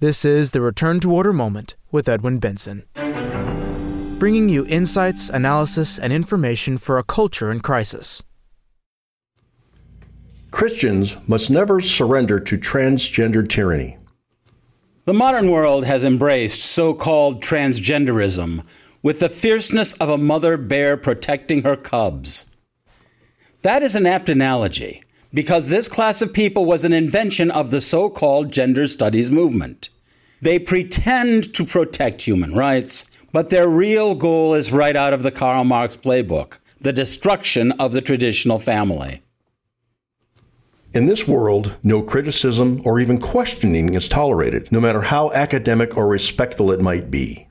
This 0.00 0.24
is 0.24 0.50
the 0.50 0.60
Return 0.60 0.98
to 1.00 1.12
Order 1.12 1.32
Moment 1.32 1.76
with 1.92 2.08
Edwin 2.08 2.40
Benson, 2.40 2.82
bringing 4.18 4.48
you 4.48 4.66
insights, 4.66 5.28
analysis, 5.28 6.00
and 6.00 6.12
information 6.12 6.78
for 6.78 6.98
a 6.98 7.04
culture 7.04 7.48
in 7.48 7.60
crisis. 7.60 8.20
Christians 10.50 11.16
must 11.28 11.48
never 11.48 11.80
surrender 11.80 12.40
to 12.40 12.58
transgender 12.58 13.48
tyranny. 13.48 13.96
The 15.04 15.14
modern 15.14 15.48
world 15.52 15.84
has 15.84 16.02
embraced 16.02 16.60
so 16.60 16.92
called 16.92 17.40
transgenderism 17.40 18.64
with 19.00 19.20
the 19.20 19.28
fierceness 19.28 19.94
of 19.94 20.08
a 20.08 20.18
mother 20.18 20.56
bear 20.56 20.96
protecting 20.96 21.62
her 21.62 21.76
cubs. 21.76 22.46
That 23.62 23.84
is 23.84 23.94
an 23.94 24.06
apt 24.06 24.28
analogy 24.28 25.03
because 25.34 25.68
this 25.68 25.88
class 25.88 26.22
of 26.22 26.32
people 26.32 26.64
was 26.64 26.84
an 26.84 26.92
invention 26.92 27.50
of 27.50 27.70
the 27.70 27.80
so 27.80 28.08
called 28.08 28.52
gender 28.52 28.86
studies 28.86 29.32
movement. 29.32 29.90
They 30.40 30.60
pretend 30.60 31.52
to 31.54 31.64
protect 31.64 32.22
human 32.22 32.54
rights, 32.54 33.06
but 33.32 33.50
their 33.50 33.68
real 33.68 34.14
goal 34.14 34.54
is 34.54 34.70
right 34.70 34.94
out 34.94 35.12
of 35.12 35.24
the 35.24 35.32
Karl 35.32 35.64
Marx 35.64 35.96
playbook 35.96 36.58
the 36.80 36.92
destruction 36.92 37.72
of 37.72 37.92
the 37.92 38.02
traditional 38.02 38.58
family. 38.58 39.22
In 40.92 41.06
this 41.06 41.26
world, 41.26 41.76
no 41.82 42.02
criticism 42.02 42.82
or 42.84 43.00
even 43.00 43.18
questioning 43.18 43.94
is 43.94 44.06
tolerated, 44.06 44.70
no 44.70 44.80
matter 44.80 45.00
how 45.00 45.32
academic 45.32 45.96
or 45.96 46.06
respectful 46.06 46.70
it 46.70 46.82
might 46.82 47.10
be. 47.10 47.48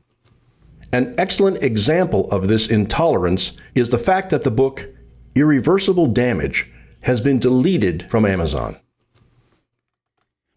An 0.92 1.16
excellent 1.18 1.64
example 1.64 2.30
of 2.30 2.48
this 2.48 2.70
intolerance 2.70 3.54
is 3.74 3.90
the 3.90 3.98
fact 3.98 4.30
that 4.30 4.44
the 4.44 4.52
book 4.52 4.88
Irreversible 5.34 6.06
Damage 6.06 6.70
has 7.04 7.22
been 7.22 7.40
deleted 7.40 8.10
from 8.10 8.26
Amazon. 8.26 8.78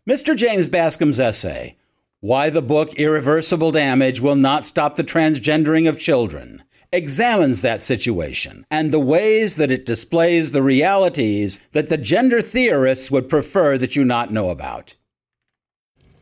Mr. 0.08 0.36
James 0.36 0.66
Bascom's 0.66 1.18
essay, 1.18 1.76
Why 2.20 2.50
the 2.50 2.62
Book 2.62 2.94
Irreversible 2.94 3.72
Damage 3.72 4.20
Will 4.20 4.36
Not 4.36 4.64
Stop 4.64 4.96
the 4.96 5.04
Transgendering 5.04 5.88
of 5.88 5.98
Children, 5.98 6.62
examines 6.92 7.60
that 7.60 7.82
situation 7.82 8.64
and 8.70 8.92
the 8.92 9.00
ways 9.00 9.56
that 9.56 9.70
it 9.70 9.84
displays 9.84 10.52
the 10.52 10.62
realities 10.62 11.60
that 11.72 11.88
the 11.88 11.96
gender 11.96 12.40
theorists 12.40 13.10
would 13.10 13.28
prefer 13.28 13.76
that 13.76 13.96
you 13.96 14.04
not 14.04 14.32
know 14.32 14.50
about. 14.50 14.94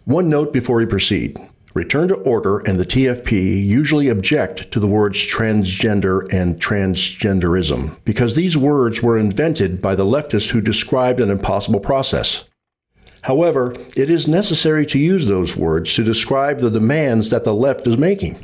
One 0.05 0.29
note 0.29 0.53
before 0.53 0.79
we 0.79 0.87
proceed. 0.87 1.39
Return 1.75 2.07
to 2.07 2.15
Order 2.15 2.61
and 2.61 2.79
the 2.79 2.87
TFP 2.87 3.67
usually 3.67 4.09
object 4.09 4.71
to 4.71 4.79
the 4.79 4.87
words 4.87 5.19
transgender 5.19 6.33
and 6.33 6.61
transgenderism 6.61 7.97
because 8.05 8.37
these 8.37 8.57
words 8.57 9.03
were 9.03 9.19
invented 9.19 9.83
by 9.83 9.97
the 9.97 10.05
leftists 10.05 10.51
who 10.51 10.61
described 10.61 11.19
an 11.19 11.31
impossible 11.31 11.81
process. 11.81 12.45
However, 13.23 13.75
it 13.97 14.09
is 14.09 14.29
necessary 14.29 14.87
to 14.87 15.01
use 15.01 15.27
those 15.27 15.57
words 15.57 15.93
to 15.95 16.05
describe 16.05 16.61
the 16.61 16.71
demands 16.71 17.31
that 17.31 17.43
the 17.43 17.55
left 17.55 17.89
is 17.89 17.99
making. 17.99 18.39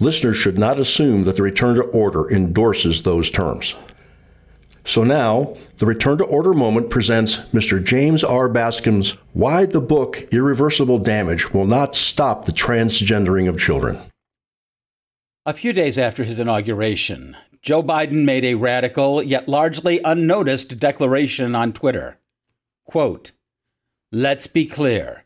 Listeners 0.00 0.38
should 0.38 0.58
not 0.58 0.80
assume 0.80 1.24
that 1.24 1.36
the 1.36 1.42
Return 1.42 1.74
to 1.74 1.82
Order 1.82 2.32
endorses 2.32 3.02
those 3.02 3.28
terms. 3.30 3.76
So 4.84 5.04
now, 5.04 5.54
the 5.78 5.86
Return 5.86 6.18
to 6.18 6.24
Order 6.24 6.54
moment 6.54 6.90
presents 6.90 7.36
Mr. 7.50 7.82
James 7.82 8.24
R. 8.24 8.48
Bascom's 8.48 9.16
Why 9.32 9.64
the 9.64 9.80
Book 9.80 10.22
Irreversible 10.32 10.98
Damage 10.98 11.52
Will 11.52 11.66
Not 11.66 11.94
Stop 11.94 12.46
the 12.46 12.52
Transgendering 12.52 13.48
of 13.48 13.60
Children. 13.60 14.00
A 15.46 15.52
few 15.52 15.72
days 15.72 15.98
after 15.98 16.24
his 16.24 16.40
inauguration, 16.40 17.36
Joe 17.62 17.82
Biden 17.82 18.24
made 18.24 18.44
a 18.44 18.54
radical 18.54 19.22
yet 19.22 19.48
largely 19.48 20.00
unnoticed 20.04 20.80
declaration 20.80 21.54
on 21.54 21.72
Twitter. 21.72 22.18
Quote, 22.84 23.30
Let's 24.10 24.48
be 24.48 24.66
clear. 24.66 25.24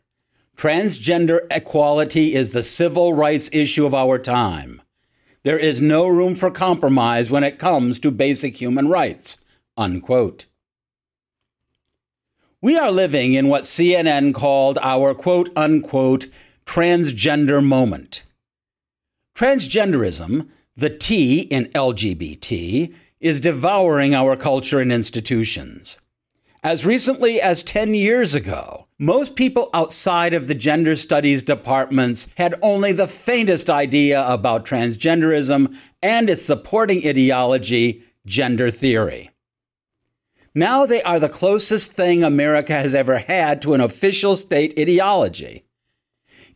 Transgender 0.55 1.39
equality 1.51 2.35
is 2.35 2.51
the 2.51 2.63
civil 2.63 3.13
rights 3.13 3.49
issue 3.51 3.85
of 3.85 3.93
our 3.93 4.17
time. 4.19 4.81
There 5.43 5.57
is 5.57 5.81
no 5.81 6.07
room 6.07 6.35
for 6.35 6.51
compromise 6.51 7.29
when 7.29 7.43
it 7.43 7.59
comes 7.59 7.99
to 7.99 8.11
basic 8.11 8.57
human 8.57 8.87
rights. 8.87 9.37
Unquote. 9.77 10.47
We 12.61 12.75
are 12.75 12.91
living 12.91 13.35
in 13.35 13.47
what 13.47 13.63
CNN 13.63 14.33
called 14.33 14.79
our 14.81 15.13
quote 15.13 15.49
unquote 15.55 16.27
transgender 16.65 17.63
moment. 17.63 18.23
Transgenderism, 19.35 20.49
the 20.75 20.89
T 20.89 21.41
in 21.41 21.65
LGBT, 21.67 22.93
is 23.19 23.39
devouring 23.39 24.15
our 24.15 24.35
culture 24.35 24.79
and 24.79 24.91
institutions. 24.91 26.01
As 26.63 26.85
recently 26.85 27.39
as 27.39 27.61
10 27.61 27.93
years 27.93 28.33
ago, 28.33 28.87
most 28.97 29.35
people 29.35 29.69
outside 29.75 30.33
of 30.33 30.47
the 30.47 30.55
gender 30.55 30.95
studies 30.95 31.43
departments 31.43 32.27
had 32.35 32.55
only 32.63 32.91
the 32.91 33.07
faintest 33.07 33.69
idea 33.69 34.27
about 34.27 34.65
transgenderism 34.65 35.77
and 36.01 36.29
its 36.29 36.43
supporting 36.43 37.07
ideology, 37.07 38.03
gender 38.25 38.71
theory. 38.71 39.29
Now 40.57 40.87
they 40.87 41.03
are 41.03 41.19
the 41.19 41.29
closest 41.29 41.91
thing 41.91 42.23
America 42.23 42.73
has 42.73 42.95
ever 42.95 43.19
had 43.19 43.61
to 43.61 43.75
an 43.75 43.79
official 43.79 44.35
state 44.35 44.73
ideology. 44.75 45.65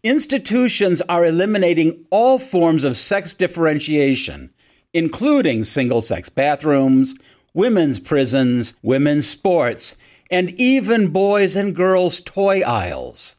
Institutions 0.01 1.01
are 1.01 1.23
eliminating 1.23 2.07
all 2.09 2.39
forms 2.39 2.83
of 2.83 2.97
sex 2.97 3.35
differentiation, 3.35 4.49
including 4.91 5.63
single 5.63 6.01
sex 6.01 6.29
bathrooms, 6.29 7.13
women's 7.53 7.99
prisons, 7.99 8.73
women's 8.81 9.27
sports, 9.27 9.97
and 10.31 10.49
even 10.59 11.09
boys 11.09 11.55
and 11.55 11.75
girls' 11.75 12.21
toy 12.21 12.61
aisles. 12.61 13.35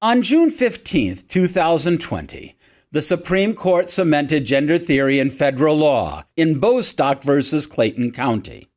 On 0.00 0.22
June 0.22 0.52
15, 0.52 1.24
2020, 1.26 2.53
the 2.94 3.02
Supreme 3.02 3.54
Court 3.54 3.88
cemented 3.88 4.44
gender 4.44 4.78
theory 4.78 5.18
in 5.18 5.28
federal 5.28 5.76
law 5.76 6.22
in 6.36 6.60
Bostock 6.60 7.24
versus 7.24 7.66
Clayton 7.66 8.12
County. 8.12 8.68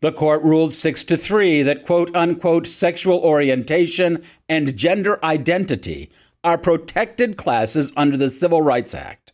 The 0.00 0.12
court 0.12 0.42
ruled 0.42 0.74
6 0.74 1.02
to 1.04 1.16
3 1.16 1.62
that 1.62 1.82
quote 1.82 2.14
unquote 2.14 2.66
sexual 2.66 3.20
orientation 3.20 4.22
and 4.50 4.76
gender 4.76 5.18
identity 5.24 6.10
are 6.44 6.58
protected 6.58 7.38
classes 7.38 7.90
under 7.96 8.18
the 8.18 8.28
Civil 8.28 8.60
Rights 8.60 8.94
Act. 8.94 9.32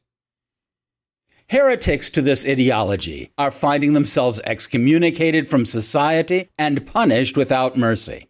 Heretics 1.48 2.08
to 2.10 2.22
this 2.22 2.46
ideology 2.46 3.32
are 3.36 3.50
finding 3.50 3.94
themselves 3.94 4.40
excommunicated 4.44 5.50
from 5.50 5.66
society 5.66 6.48
and 6.56 6.86
punished 6.86 7.36
without 7.36 7.76
mercy. 7.76 8.28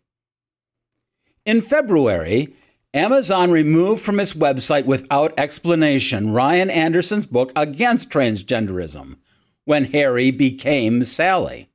In 1.44 1.60
February, 1.60 2.54
Amazon 2.92 3.52
removed 3.52 4.02
from 4.02 4.18
its 4.18 4.32
website 4.34 4.84
without 4.84 5.32
explanation 5.38 6.32
Ryan 6.32 6.68
Anderson's 6.70 7.24
book 7.24 7.52
against 7.54 8.10
transgenderism 8.10 9.16
when 9.64 9.92
Harry 9.92 10.32
became 10.32 11.04
Sally. 11.04 11.68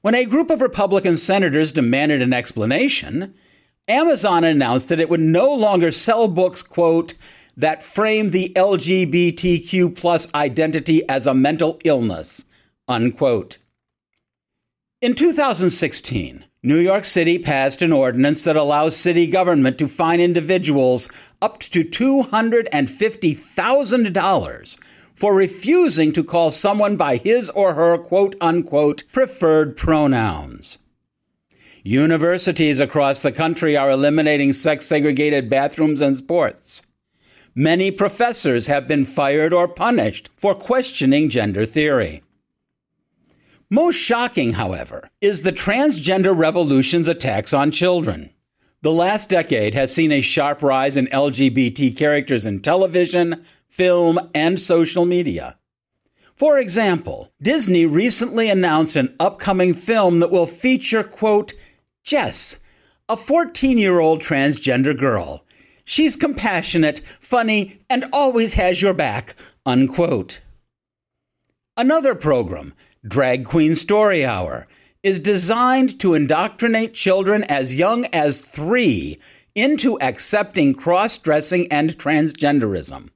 When 0.00 0.14
a 0.14 0.24
group 0.24 0.48
of 0.48 0.62
Republican 0.62 1.16
senators 1.16 1.70
demanded 1.70 2.22
an 2.22 2.32
explanation, 2.32 3.34
Amazon 3.86 4.42
announced 4.42 4.88
that 4.88 5.00
it 5.00 5.10
would 5.10 5.20
no 5.20 5.52
longer 5.52 5.92
sell 5.92 6.28
books, 6.28 6.62
quote, 6.62 7.12
that 7.54 7.82
frame 7.82 8.30
the 8.30 8.52
LGBTQ 8.56 9.94
plus 9.94 10.32
identity 10.34 11.06
as 11.08 11.26
a 11.26 11.34
mental 11.34 11.78
illness, 11.84 12.44
unquote. 12.86 13.58
In 15.02 15.14
2016, 15.14 16.44
New 16.60 16.78
York 16.78 17.04
City 17.04 17.38
passed 17.38 17.82
an 17.82 17.92
ordinance 17.92 18.42
that 18.42 18.56
allows 18.56 18.96
city 18.96 19.28
government 19.28 19.78
to 19.78 19.86
fine 19.86 20.20
individuals 20.20 21.08
up 21.40 21.60
to 21.60 21.84
$250,000 21.84 24.78
for 25.14 25.36
refusing 25.36 26.12
to 26.12 26.24
call 26.24 26.50
someone 26.50 26.96
by 26.96 27.16
his 27.16 27.48
or 27.50 27.74
her 27.74 27.96
quote 27.96 28.34
unquote 28.40 29.04
preferred 29.12 29.76
pronouns. 29.76 30.78
Universities 31.84 32.80
across 32.80 33.20
the 33.20 33.30
country 33.30 33.76
are 33.76 33.92
eliminating 33.92 34.52
sex 34.52 34.84
segregated 34.84 35.48
bathrooms 35.48 36.00
and 36.00 36.18
sports. 36.18 36.82
Many 37.54 37.92
professors 37.92 38.66
have 38.66 38.88
been 38.88 39.04
fired 39.04 39.52
or 39.52 39.68
punished 39.68 40.28
for 40.36 40.56
questioning 40.56 41.28
gender 41.28 41.64
theory. 41.64 42.24
Most 43.70 43.96
shocking, 43.96 44.52
however, 44.52 45.10
is 45.20 45.42
the 45.42 45.52
transgender 45.52 46.36
revolution's 46.36 47.08
attacks 47.08 47.52
on 47.52 47.70
children. 47.70 48.30
The 48.82 48.92
last 48.92 49.28
decade 49.28 49.74
has 49.74 49.94
seen 49.94 50.12
a 50.12 50.20
sharp 50.20 50.62
rise 50.62 50.96
in 50.96 51.06
LGBT 51.08 51.96
characters 51.96 52.46
in 52.46 52.60
television, 52.60 53.44
film, 53.68 54.18
and 54.34 54.58
social 54.58 55.04
media. 55.04 55.58
For 56.34 56.58
example, 56.58 57.32
Disney 57.42 57.84
recently 57.84 58.48
announced 58.48 58.96
an 58.96 59.14
upcoming 59.18 59.74
film 59.74 60.20
that 60.20 60.30
will 60.30 60.46
feature, 60.46 61.02
quote, 61.02 61.52
Jess, 62.04 62.58
a 63.08 63.16
14 63.16 63.76
year 63.76 63.98
old 63.98 64.20
transgender 64.20 64.96
girl 64.96 65.44
She's 65.90 66.16
compassionate, 66.16 67.00
funny, 67.18 67.80
and 67.88 68.04
always 68.12 68.52
has 68.54 68.82
your 68.82 68.92
back. 68.92 69.34
Unquote. 69.64 70.42
Another 71.78 72.14
program, 72.14 72.74
Drag 73.06 73.44
Queen 73.44 73.74
Story 73.74 74.24
Hour, 74.24 74.66
is 75.02 75.18
designed 75.18 76.00
to 76.00 76.14
indoctrinate 76.14 76.94
children 76.94 77.44
as 77.44 77.74
young 77.74 78.04
as 78.06 78.42
three 78.42 79.18
into 79.54 79.98
accepting 80.00 80.74
cross 80.74 81.16
dressing 81.18 81.70
and 81.70 81.96
transgenderism. 81.96 83.10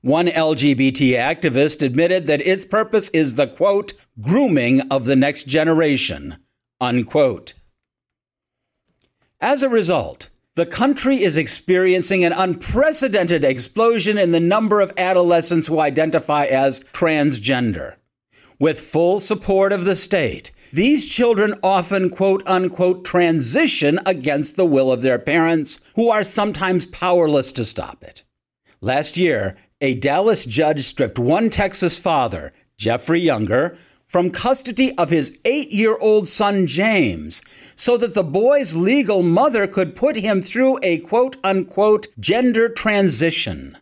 One 0.00 0.26
LGBT 0.26 1.12
activist 1.12 1.82
admitted 1.82 2.26
that 2.26 2.46
its 2.46 2.64
purpose 2.64 3.08
is 3.10 3.34
the 3.34 3.46
quote, 3.46 3.92
grooming 4.20 4.82
of 4.90 5.04
the 5.04 5.16
next 5.16 5.46
generation, 5.46 6.36
unquote. 6.80 7.54
As 9.40 9.62
a 9.62 9.68
result, 9.68 10.30
the 10.54 10.66
country 10.66 11.22
is 11.22 11.36
experiencing 11.36 12.24
an 12.24 12.32
unprecedented 12.32 13.44
explosion 13.44 14.16
in 14.16 14.32
the 14.32 14.40
number 14.40 14.80
of 14.80 14.92
adolescents 14.96 15.66
who 15.66 15.80
identify 15.80 16.44
as 16.44 16.80
transgender. 16.80 17.96
With 18.58 18.80
full 18.80 19.20
support 19.20 19.72
of 19.72 19.84
the 19.84 19.96
state, 19.96 20.50
these 20.72 21.08
children 21.08 21.54
often 21.62 22.08
quote 22.08 22.42
unquote 22.46 23.04
transition 23.04 24.00
against 24.06 24.56
the 24.56 24.64
will 24.64 24.90
of 24.90 25.02
their 25.02 25.18
parents, 25.18 25.80
who 25.94 26.10
are 26.10 26.24
sometimes 26.24 26.86
powerless 26.86 27.52
to 27.52 27.64
stop 27.64 28.02
it. 28.02 28.24
Last 28.80 29.16
year, 29.16 29.56
a 29.80 29.94
Dallas 29.94 30.46
judge 30.46 30.80
stripped 30.80 31.18
one 31.18 31.50
Texas 31.50 31.98
father, 31.98 32.54
Jeffrey 32.78 33.20
Younger, 33.20 33.76
from 34.06 34.30
custody 34.30 34.96
of 34.96 35.10
his 35.10 35.38
eight 35.44 35.70
year 35.70 35.98
old 35.98 36.26
son 36.26 36.66
James 36.66 37.42
so 37.74 37.98
that 37.98 38.14
the 38.14 38.24
boy's 38.24 38.74
legal 38.74 39.22
mother 39.22 39.66
could 39.66 39.94
put 39.94 40.16
him 40.16 40.40
through 40.40 40.78
a 40.82 40.98
quote 40.98 41.36
unquote 41.44 42.06
gender 42.18 42.70
transition. 42.70 43.76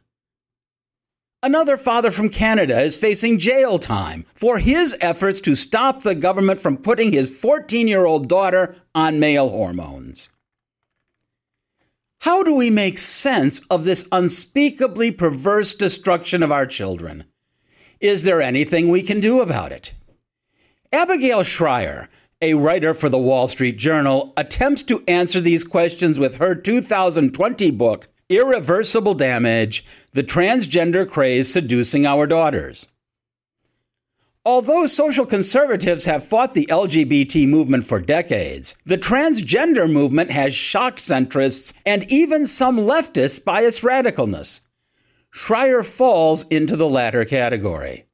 Another 1.45 1.77
father 1.77 2.11
from 2.11 2.31
Canada 2.31 2.81
is 2.81 2.97
facing 2.97 3.39
jail 3.39 3.79
time 3.79 4.25
for 4.35 4.61
his 4.61 4.97
efforts 5.03 5.43
to 5.43 5.55
stop 5.55 6.01
the 6.03 6.15
government 6.15 6.59
from 6.59 6.79
putting 6.79 7.13
his 7.13 7.29
14 7.39 7.87
year 7.87 8.07
old 8.07 8.31
daughter 8.31 8.77
on 8.95 9.21
male 9.21 9.51
hormones. 9.51 10.31
How 12.21 12.43
do 12.43 12.57
we 12.57 12.71
make 12.71 12.97
sense 12.97 13.61
of 13.67 13.85
this 13.85 14.09
unspeakably 14.11 15.11
perverse 15.11 15.75
destruction 15.75 16.43
of 16.43 16.51
our 16.51 16.65
children? 16.65 17.25
Is 18.01 18.25
there 18.25 18.41
anything 18.41 18.89
we 18.89 19.03
can 19.03 19.21
do 19.21 19.43
about 19.43 19.71
it? 19.71 19.93
Abigail 20.95 21.43
Shrier, 21.43 22.09
a 22.41 22.55
writer 22.55 22.95
for 22.95 23.11
the 23.11 23.19
Wall 23.19 23.49
Street 23.49 23.77
Journal, 23.77 24.33
attempts 24.39 24.83
to 24.85 25.05
answer 25.07 25.43
these 25.43 25.63
questions 25.63 26.19
with 26.19 26.37
her 26.37 26.55
2020 26.55 27.71
book, 27.73 28.09
Irreversible 28.31 29.13
Damage 29.13 29.85
The 30.13 30.25
Transgender 30.25 31.07
Craze 31.07 31.53
Seducing 31.53 32.07
Our 32.07 32.27
Daughters. 32.27 32.89
Although 34.47 34.87
social 34.87 35.27
conservatives 35.27 36.07
have 36.07 36.25
fought 36.27 36.55
the 36.55 36.67
LGBT 36.71 37.47
movement 37.47 37.85
for 37.85 38.01
decades, 38.01 38.77
the 38.87 38.97
transgender 38.97 39.91
movement 39.91 40.31
has 40.31 40.55
shocked 40.55 41.01
centrists 41.01 41.75
and 41.85 42.11
even 42.11 42.47
some 42.47 42.79
leftists 42.79 43.45
by 43.45 43.61
its 43.61 43.81
radicalness. 43.81 44.63
Shrier 45.31 45.83
falls 45.83 46.45
into 46.49 46.77
the 46.77 46.89
latter 46.89 47.27
category. 47.27 48.07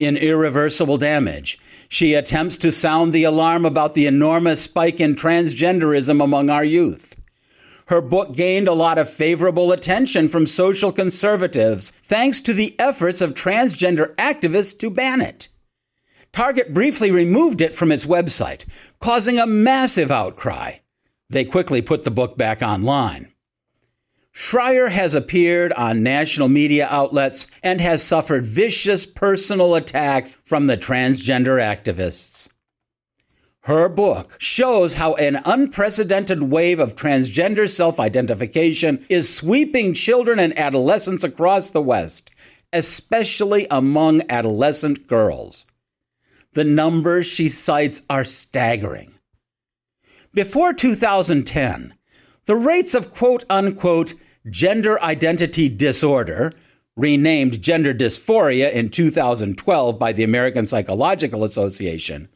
In 0.00 0.16
Irreversible 0.16 0.98
Damage, 0.98 1.56
she 1.88 2.14
attempts 2.14 2.56
to 2.56 2.72
sound 2.72 3.12
the 3.12 3.22
alarm 3.22 3.64
about 3.64 3.94
the 3.94 4.08
enormous 4.08 4.62
spike 4.62 4.98
in 4.98 5.14
transgenderism 5.14 6.22
among 6.22 6.50
our 6.50 6.64
youth. 6.64 7.21
Her 7.86 8.00
book 8.00 8.34
gained 8.34 8.68
a 8.68 8.72
lot 8.72 8.98
of 8.98 9.10
favorable 9.10 9.72
attention 9.72 10.28
from 10.28 10.46
social 10.46 10.92
conservatives 10.92 11.92
thanks 12.02 12.40
to 12.42 12.52
the 12.52 12.78
efforts 12.78 13.20
of 13.20 13.34
transgender 13.34 14.14
activists 14.16 14.78
to 14.78 14.90
ban 14.90 15.20
it. 15.20 15.48
Target 16.32 16.72
briefly 16.72 17.10
removed 17.10 17.60
it 17.60 17.74
from 17.74 17.92
its 17.92 18.06
website, 18.06 18.64
causing 19.00 19.38
a 19.38 19.46
massive 19.46 20.10
outcry. 20.10 20.76
They 21.28 21.44
quickly 21.44 21.82
put 21.82 22.04
the 22.04 22.10
book 22.10 22.36
back 22.36 22.62
online. 22.62 23.32
Shrier 24.34 24.88
has 24.88 25.14
appeared 25.14 25.74
on 25.74 26.02
national 26.02 26.48
media 26.48 26.88
outlets 26.90 27.46
and 27.62 27.82
has 27.82 28.02
suffered 28.02 28.46
vicious 28.46 29.04
personal 29.04 29.74
attacks 29.74 30.38
from 30.42 30.68
the 30.68 30.76
transgender 30.78 31.60
activists. 31.60 32.48
Her 33.66 33.88
book 33.88 34.36
shows 34.40 34.94
how 34.94 35.14
an 35.14 35.40
unprecedented 35.44 36.42
wave 36.42 36.80
of 36.80 36.96
transgender 36.96 37.70
self 37.70 38.00
identification 38.00 39.06
is 39.08 39.32
sweeping 39.32 39.94
children 39.94 40.40
and 40.40 40.56
adolescents 40.58 41.22
across 41.22 41.70
the 41.70 41.80
West, 41.80 42.32
especially 42.72 43.68
among 43.70 44.22
adolescent 44.28 45.06
girls. 45.06 45.64
The 46.54 46.64
numbers 46.64 47.28
she 47.28 47.48
cites 47.48 48.02
are 48.10 48.24
staggering. 48.24 49.14
Before 50.34 50.72
2010, 50.72 51.94
the 52.46 52.56
rates 52.56 52.96
of 52.96 53.12
quote 53.12 53.44
unquote 53.48 54.14
gender 54.50 55.00
identity 55.00 55.68
disorder, 55.68 56.52
renamed 56.96 57.62
gender 57.62 57.94
dysphoria 57.94 58.72
in 58.72 58.88
2012 58.88 60.00
by 60.00 60.12
the 60.12 60.24
American 60.24 60.66
Psychological 60.66 61.44
Association, 61.44 62.28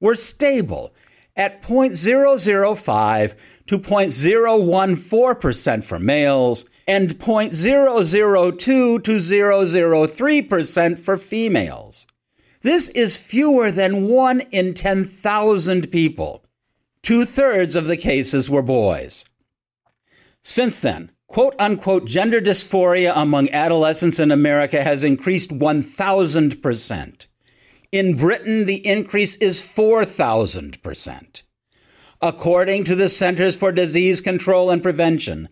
were 0.00 0.14
stable 0.14 0.92
at 1.36 1.62
0.005 1.62 3.34
to 3.66 3.78
0.014% 3.78 5.84
for 5.84 5.98
males 5.98 6.64
and 6.88 7.18
0.002 7.18 8.58
to 8.58 9.00
003% 9.00 10.98
for 10.98 11.16
females. 11.16 12.06
This 12.62 12.88
is 12.90 13.16
fewer 13.16 13.70
than 13.70 14.08
1 14.08 14.40
in 14.50 14.74
10,000 14.74 15.90
people. 15.90 16.44
Two 17.02 17.24
thirds 17.24 17.76
of 17.76 17.86
the 17.86 17.96
cases 17.96 18.50
were 18.50 18.62
boys. 18.62 19.24
Since 20.42 20.78
then, 20.78 21.10
quote 21.26 21.54
unquote 21.58 22.06
gender 22.06 22.40
dysphoria 22.40 23.12
among 23.14 23.50
adolescents 23.50 24.18
in 24.18 24.30
America 24.30 24.82
has 24.82 25.04
increased 25.04 25.50
1,000%. 25.50 27.26
In 27.92 28.16
Britain, 28.16 28.66
the 28.66 28.86
increase 28.86 29.34
is 29.36 29.60
4,000%. 29.60 31.42
According 32.22 32.84
to 32.84 32.94
the 32.94 33.08
Centers 33.08 33.56
for 33.56 33.72
Disease 33.72 34.20
Control 34.20 34.70
and 34.70 34.80
Prevention, 34.80 35.48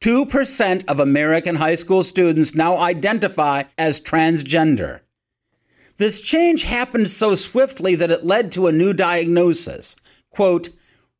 2% 0.00 0.84
of 0.88 0.98
American 0.98 1.56
high 1.56 1.76
school 1.76 2.02
students 2.02 2.56
now 2.56 2.76
identify 2.76 3.64
as 3.78 4.00
transgender. 4.00 5.00
This 5.96 6.20
change 6.20 6.64
happened 6.64 7.08
so 7.08 7.36
swiftly 7.36 7.94
that 7.94 8.10
it 8.10 8.24
led 8.26 8.50
to 8.52 8.66
a 8.66 8.72
new 8.72 8.92
diagnosis, 8.92 9.94
quote, 10.30 10.70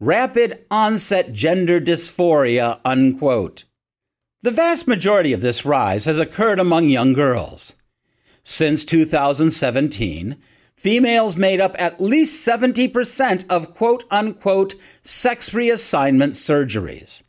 rapid 0.01 0.65
onset 0.71 1.33
gender 1.33 1.81
dysphoria, 1.81 2.81
unquote. 2.85 3.65
The 4.43 4.51
vast 4.51 4.89
majority 4.89 5.33
of 5.33 5.41
this 5.41 5.65
rise 5.65 6.07
has 6.07 6.19
occurred 6.19 6.59
among 6.59 6.89
young 6.89 7.13
girls. 7.13 7.77
Since 8.43 8.85
2017, 8.85 10.37
females 10.77 11.37
made 11.37 11.61
up 11.61 11.75
at 11.79 12.01
least 12.01 12.47
70% 12.47 13.45
of 13.49 13.75
quote 13.75 14.05
unquote 14.11 14.75
sex 15.03 15.51
reassignment 15.51 16.35
surgeries. 16.35 17.23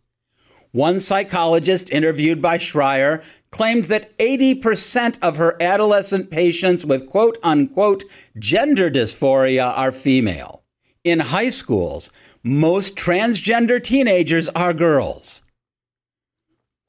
One 0.72 1.00
psychologist 1.00 1.90
interviewed 1.92 2.42
by 2.42 2.58
Shrier 2.58 3.24
claimed 3.50 3.86
that 3.86 4.16
80% 4.18 5.18
of 5.22 5.38
her 5.38 5.56
adolescent 5.62 6.30
patients 6.30 6.86
with 6.86 7.08
quote 7.08 7.38
unquote 7.42 8.04
gender 8.38 8.92
dysphoria 8.92 9.76
are 9.76 9.92
female. 9.92 10.64
In 11.04 11.20
high 11.20 11.50
schools, 11.50 12.12
most 12.44 12.96
transgender 12.96 13.84
teenagers 13.84 14.50
are 14.50 14.74
girls. 14.74 15.42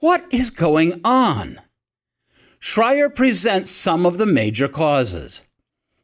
What 0.01 0.27
is 0.31 0.51
going 0.51 1.01
on? 1.05 1.61
Shrier 2.59 3.09
presents 3.09 3.71
some 3.71 4.05
of 4.05 4.19
the 4.19 4.27
major 4.27 4.69
causes. 4.69 5.45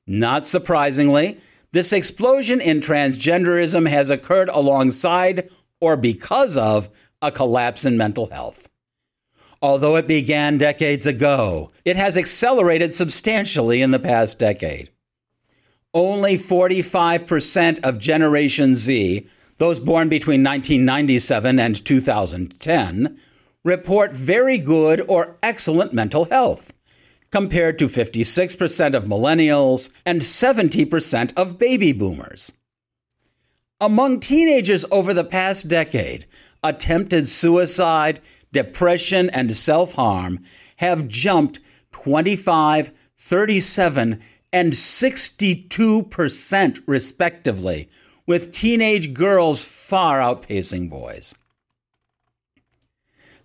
Not 0.07 0.45
surprisingly, 0.45 1.39
this 1.73 1.93
explosion 1.93 2.61
in 2.61 2.81
transgenderism 2.81 3.89
has 3.89 4.11
occurred 4.11 4.49
alongside 4.51 5.51
or 5.81 5.97
because 5.97 6.57
of 6.57 6.89
a 7.23 7.33
collapse 7.33 7.85
in 7.85 7.97
mental 7.97 8.27
health. 8.27 8.71
Although 9.63 9.97
it 9.97 10.07
began 10.07 10.59
decades 10.59 11.07
ago, 11.07 11.73
it 11.87 11.97
has 11.97 12.19
accelerated 12.19 12.93
substantially 12.93 13.81
in 13.81 13.93
the 13.93 13.99
past 13.99 14.39
decade. 14.39 14.91
Only 15.95 16.37
45% 16.37 17.81
of 17.83 17.99
Generation 17.99 18.75
Z, 18.75 19.27
those 19.57 19.81
born 19.81 20.11
between 20.11 20.45
1997 20.45 21.59
and 21.59 21.83
2010, 21.83 23.19
report 23.65 24.13
very 24.13 24.59
good 24.59 25.03
or 25.09 25.39
excellent 25.43 25.95
mental 25.95 26.27
health 26.27 26.74
compared 27.35 27.79
to 27.81 27.89
56% 27.89 28.95
of 28.95 29.07
millennials 29.07 29.91
and 30.07 30.21
70% 30.21 31.37
of 31.37 31.59
baby 31.59 31.91
boomers. 31.91 32.53
Among 33.81 34.21
teenagers 34.21 34.85
over 34.93 35.13
the 35.13 35.25
past 35.25 35.67
decade, 35.67 36.27
attempted 36.63 37.27
suicide, 37.27 38.21
depression, 38.53 39.29
and 39.31 39.57
self 39.57 39.95
harm 39.95 40.45
have 40.77 41.09
jumped 41.09 41.59
25, 41.91 42.93
37, 43.17 44.23
and 44.53 44.73
62%, 44.73 46.83
respectively, 46.87 47.89
with 48.29 48.53
teenage 48.53 49.13
girls 49.13 49.61
far 49.61 50.21
outpacing 50.21 50.89
boys. 50.89 51.35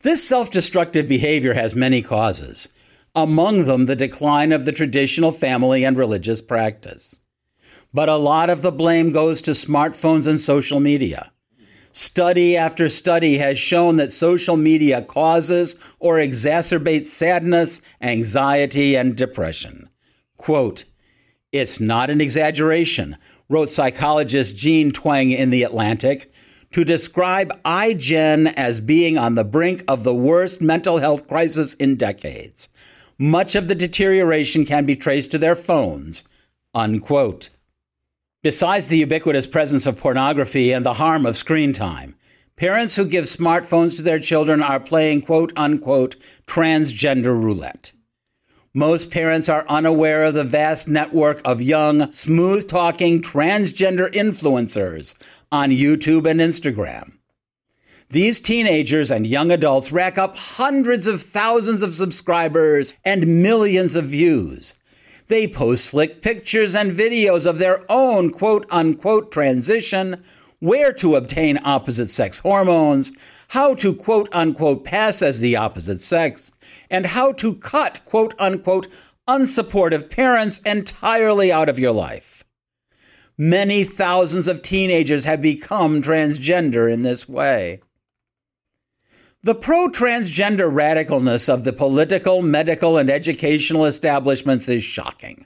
This 0.01 0.23
self 0.23 0.51
destructive 0.51 1.07
behavior 1.07 1.55
has 1.55 1.73
many 1.73 2.03
causes, 2.03 2.69
among 3.15 3.65
them 3.65 3.85
the 3.85 3.95
decline 3.95 4.51
of 4.51 4.65
the 4.65 4.71
traditional 4.71 5.31
family 5.31 5.83
and 5.83 5.97
religious 5.97 6.41
practice. 6.41 7.19
But 7.93 8.09
a 8.09 8.17
lot 8.17 8.49
of 8.49 8.61
the 8.61 8.71
blame 8.71 9.11
goes 9.11 9.41
to 9.41 9.51
smartphones 9.51 10.27
and 10.27 10.39
social 10.39 10.79
media. 10.79 11.31
Study 11.91 12.55
after 12.55 12.87
study 12.87 13.39
has 13.39 13.57
shown 13.57 13.95
that 13.95 14.11
social 14.11 14.55
media 14.55 15.01
causes 15.01 15.75
or 15.99 16.17
exacerbates 16.17 17.07
sadness, 17.07 17.81
anxiety, 17.99 18.95
and 18.95 19.15
depression. 19.15 19.89
Quote, 20.37 20.85
It's 21.51 21.79
not 21.79 22.11
an 22.11 22.21
exaggeration, 22.21 23.17
wrote 23.49 23.71
psychologist 23.71 24.55
Jean 24.55 24.91
Twenge 24.91 25.35
in 25.35 25.49
The 25.49 25.63
Atlantic, 25.63 26.31
to 26.71 26.85
describe 26.85 27.51
iGen 27.63 28.53
as 28.55 28.79
being 28.79 29.17
on 29.17 29.33
the 29.33 29.43
brink 29.43 29.83
of 29.87 30.03
the 30.03 30.13
worst 30.13 30.61
mental 30.61 30.99
health 30.99 31.27
crisis 31.27 31.73
in 31.73 31.95
decades. 31.95 32.69
Much 33.21 33.53
of 33.53 33.67
the 33.67 33.75
deterioration 33.75 34.65
can 34.65 34.85
be 34.85 34.95
traced 34.95 35.29
to 35.29 35.37
their 35.37 35.55
phones. 35.55 36.23
Unquote. 36.73 37.49
Besides 38.41 38.87
the 38.87 38.99
ubiquitous 38.99 39.45
presence 39.45 39.85
of 39.85 39.99
pornography 39.99 40.71
and 40.71 40.85
the 40.85 40.93
harm 40.93 41.25
of 41.25 41.35
screen 41.35 41.73
time, 41.73 42.15
parents 42.55 42.95
who 42.95 43.05
give 43.05 43.25
smartphones 43.25 43.97
to 43.97 44.01
their 44.01 44.19
children 44.19 44.63
are 44.63 44.79
playing 44.79 45.23
quote 45.23 45.51
unquote 45.57 46.15
transgender 46.47 47.37
roulette. 47.37 47.91
Most 48.73 49.11
parents 49.11 49.49
are 49.49 49.67
unaware 49.67 50.23
of 50.23 50.35
the 50.35 50.45
vast 50.45 50.87
network 50.87 51.41
of 51.43 51.61
young, 51.61 52.13
smooth 52.13 52.69
talking 52.69 53.21
transgender 53.21 54.09
influencers 54.13 55.13
on 55.51 55.71
YouTube 55.71 56.25
and 56.25 56.39
Instagram. 56.39 57.18
These 58.11 58.39
teenagers 58.39 59.11
and 59.11 59.27
young 59.27 59.51
adults 59.51 59.91
rack 59.91 60.17
up 60.17 60.35
hundreds 60.35 61.05
of 61.05 61.21
thousands 61.21 61.83
of 61.83 61.93
subscribers 61.93 62.95
and 63.05 63.43
millions 63.43 63.95
of 63.95 64.05
views. 64.05 64.79
They 65.27 65.47
post 65.47 65.85
slick 65.85 66.23
pictures 66.23 66.73
and 66.73 66.91
videos 66.91 67.45
of 67.45 67.59
their 67.59 67.85
own 67.87 68.31
quote 68.31 68.65
unquote 68.71 69.31
transition, 69.31 70.23
where 70.57 70.91
to 70.93 71.15
obtain 71.15 71.59
opposite 71.63 72.07
sex 72.07 72.39
hormones, 72.39 73.11
how 73.49 73.75
to 73.75 73.93
quote 73.93 74.27
unquote 74.31 74.83
pass 74.83 75.21
as 75.21 75.39
the 75.39 75.55
opposite 75.55 75.99
sex, 75.99 76.51
and 76.89 77.05
how 77.05 77.31
to 77.33 77.53
cut 77.53 78.03
quote 78.05 78.33
unquote 78.39 78.87
unsupportive 79.27 80.09
parents 80.09 80.57
entirely 80.61 81.51
out 81.51 81.69
of 81.69 81.77
your 81.77 81.93
life. 81.93 82.43
Many 83.37 83.83
thousands 83.83 84.47
of 84.47 84.63
teenagers 84.63 85.25
have 85.25 85.43
become 85.43 86.01
transgender 86.01 86.91
in 86.91 87.03
this 87.03 87.29
way. 87.29 87.81
The 89.41 89.55
pro 89.55 89.87
transgender 89.87 90.69
radicalness 90.69 91.47
of 91.47 91.63
the 91.63 91.71
political, 91.71 92.41
medical, 92.41 92.97
and 92.97 93.09
educational 93.09 93.85
establishments 93.85 94.67
is 94.67 94.83
shocking. 94.83 95.45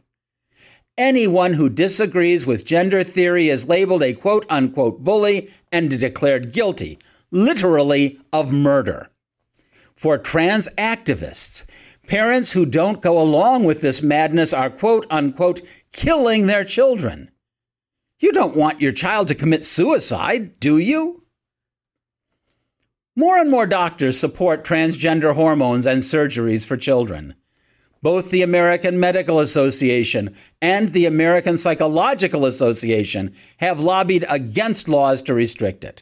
Anyone 0.98 1.54
who 1.54 1.70
disagrees 1.70 2.44
with 2.44 2.66
gender 2.66 3.04
theory 3.04 3.50
is 3.50 3.68
labeled 3.68 4.02
a 4.02 4.16
quote 4.16 4.48
unquote 4.50 5.04
bully 5.04 5.54
and 5.72 5.92
declared 6.00 6.54
guilty, 6.54 6.98
literally, 7.30 8.20
of 8.32 8.52
murder. 8.52 9.12
For 9.96 10.18
trans 10.18 10.70
activists, 10.70 11.64
parents 12.08 12.54
who 12.54 12.66
don't 12.66 13.02
go 13.02 13.22
along 13.22 13.64
with 13.64 13.82
this 13.82 14.02
madness 14.02 14.54
are 14.54 14.72
quote 14.72 15.06
unquote 15.12 15.62
killing 15.92 16.48
their 16.48 16.64
children. 16.64 17.30
You 18.20 18.32
don't 18.32 18.56
want 18.56 18.82
your 18.82 18.92
child 18.92 19.28
to 19.28 19.36
commit 19.36 19.64
suicide, 19.64 20.60
do 20.60 20.80
you? 20.80 21.23
More 23.16 23.38
and 23.38 23.52
more 23.52 23.68
doctors 23.68 24.20
support 24.20 24.64
transgender 24.64 25.36
hormones 25.36 25.86
and 25.86 26.02
surgeries 26.02 26.66
for 26.66 26.78
children. 26.78 27.36
Both 28.02 28.32
the 28.32 28.42
American 28.42 29.00
Medical 29.00 29.40
Association 29.40 30.36
and 30.64 30.90
the 30.90 31.06
American 31.06 31.56
Psychological 31.56 32.48
Association 32.48 33.36
have 33.58 33.80
lobbied 33.80 34.26
against 34.28 34.90
laws 34.90 35.22
to 35.24 35.34
restrict 35.36 35.84
it. 35.84 36.02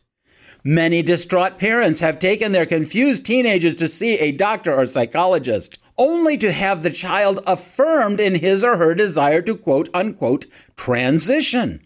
Many 0.63 1.01
distraught 1.01 1.57
parents 1.57 1.99
have 1.99 2.17
taken 2.17 2.53
their 2.53 2.65
confused 2.65 3.25
teenagers 3.25 3.75
to 3.75 3.89
see 3.89 4.17
a 4.17 4.31
doctor 4.31 4.73
or 4.73 4.85
psychologist, 4.85 5.79
only 5.97 6.37
to 6.37 6.53
have 6.53 6.81
the 6.81 6.91
child 6.91 7.41
affirmed 7.45 8.21
in 8.21 8.35
his 8.35 8.63
or 8.63 8.77
her 8.77 8.95
desire 8.95 9.41
to 9.41 9.57
quote 9.57 9.89
unquote 9.93 10.45
transition. 10.77 11.85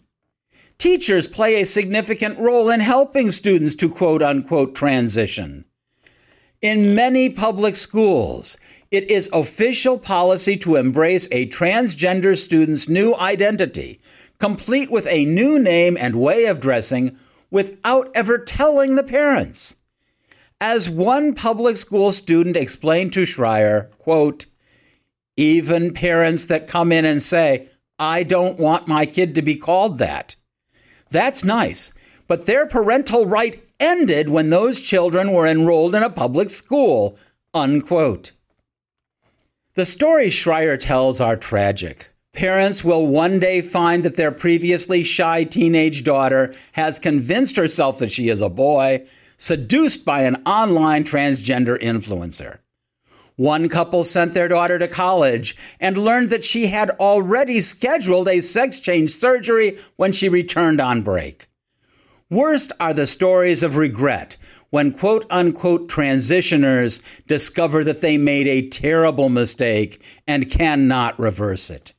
Teachers 0.78 1.26
play 1.26 1.60
a 1.60 1.66
significant 1.66 2.38
role 2.38 2.68
in 2.68 2.80
helping 2.80 3.30
students 3.30 3.74
to 3.76 3.88
quote 3.88 4.22
unquote 4.22 4.74
transition. 4.74 5.64
In 6.60 6.94
many 6.94 7.30
public 7.30 7.76
schools, 7.76 8.56
it 8.90 9.10
is 9.10 9.30
official 9.32 9.98
policy 9.98 10.56
to 10.58 10.76
embrace 10.76 11.28
a 11.30 11.48
transgender 11.48 12.36
student's 12.36 12.88
new 12.88 13.14
identity, 13.16 14.00
complete 14.38 14.90
with 14.90 15.06
a 15.10 15.24
new 15.24 15.58
name 15.58 15.96
and 15.98 16.20
way 16.20 16.44
of 16.44 16.60
dressing, 16.60 17.18
without 17.50 18.10
ever 18.14 18.38
telling 18.38 18.94
the 18.94 19.02
parents. 19.02 19.76
As 20.60 20.88
one 20.90 21.34
public 21.34 21.76
school 21.76 22.12
student 22.12 22.56
explained 22.56 23.12
to 23.14 23.24
Shrier, 23.24 23.90
quote, 23.98 24.46
even 25.36 25.92
parents 25.92 26.46
that 26.46 26.66
come 26.66 26.92
in 26.92 27.04
and 27.04 27.20
say, 27.20 27.68
I 27.98 28.22
don't 28.22 28.58
want 28.58 28.88
my 28.88 29.04
kid 29.04 29.34
to 29.34 29.42
be 29.42 29.56
called 29.56 29.98
that, 29.98 30.36
that's 31.10 31.44
nice. 31.44 31.92
But 32.26 32.46
their 32.46 32.66
parental 32.66 33.26
right 33.26 33.62
ended 33.78 34.28
when 34.28 34.50
those 34.50 34.80
children 34.80 35.32
were 35.32 35.46
enrolled 35.46 35.94
in 35.94 36.02
a 36.02 36.10
public 36.10 36.50
school. 36.50 37.16
Unquote. 37.54 38.32
The 39.74 39.84
stories 39.84 40.32
Shrier 40.32 40.76
tells 40.76 41.20
are 41.20 41.36
tragic. 41.36 42.12
Parents 42.32 42.84
will 42.84 43.06
one 43.06 43.38
day 43.38 43.62
find 43.62 44.02
that 44.02 44.16
their 44.16 44.32
previously 44.32 45.02
shy 45.02 45.44
teenage 45.44 46.04
daughter 46.04 46.54
has 46.72 46.98
convinced 46.98 47.56
herself 47.56 47.98
that 47.98 48.12
she 48.12 48.28
is 48.28 48.40
a 48.40 48.50
boy, 48.50 49.06
seduced 49.38 50.04
by 50.04 50.22
an 50.22 50.36
online 50.46 51.04
transgender 51.04 51.80
influencer. 51.80 52.58
One 53.36 53.68
couple 53.68 54.02
sent 54.02 54.32
their 54.32 54.48
daughter 54.48 54.78
to 54.78 54.88
college 54.88 55.56
and 55.78 55.98
learned 55.98 56.30
that 56.30 56.44
she 56.44 56.68
had 56.68 56.90
already 56.90 57.60
scheduled 57.60 58.28
a 58.28 58.40
sex 58.40 58.80
change 58.80 59.10
surgery 59.10 59.78
when 59.96 60.12
she 60.12 60.30
returned 60.30 60.80
on 60.80 61.02
break. 61.02 61.48
Worst 62.30 62.72
are 62.80 62.94
the 62.94 63.06
stories 63.06 63.62
of 63.62 63.76
regret 63.76 64.38
when 64.70 64.90
quote 64.90 65.26
unquote 65.30 65.88
transitioners 65.88 67.02
discover 67.28 67.84
that 67.84 68.00
they 68.00 68.18
made 68.18 68.48
a 68.48 68.68
terrible 68.68 69.28
mistake 69.28 70.02
and 70.26 70.50
cannot 70.50 71.18
reverse 71.18 71.68
it. 71.68 71.92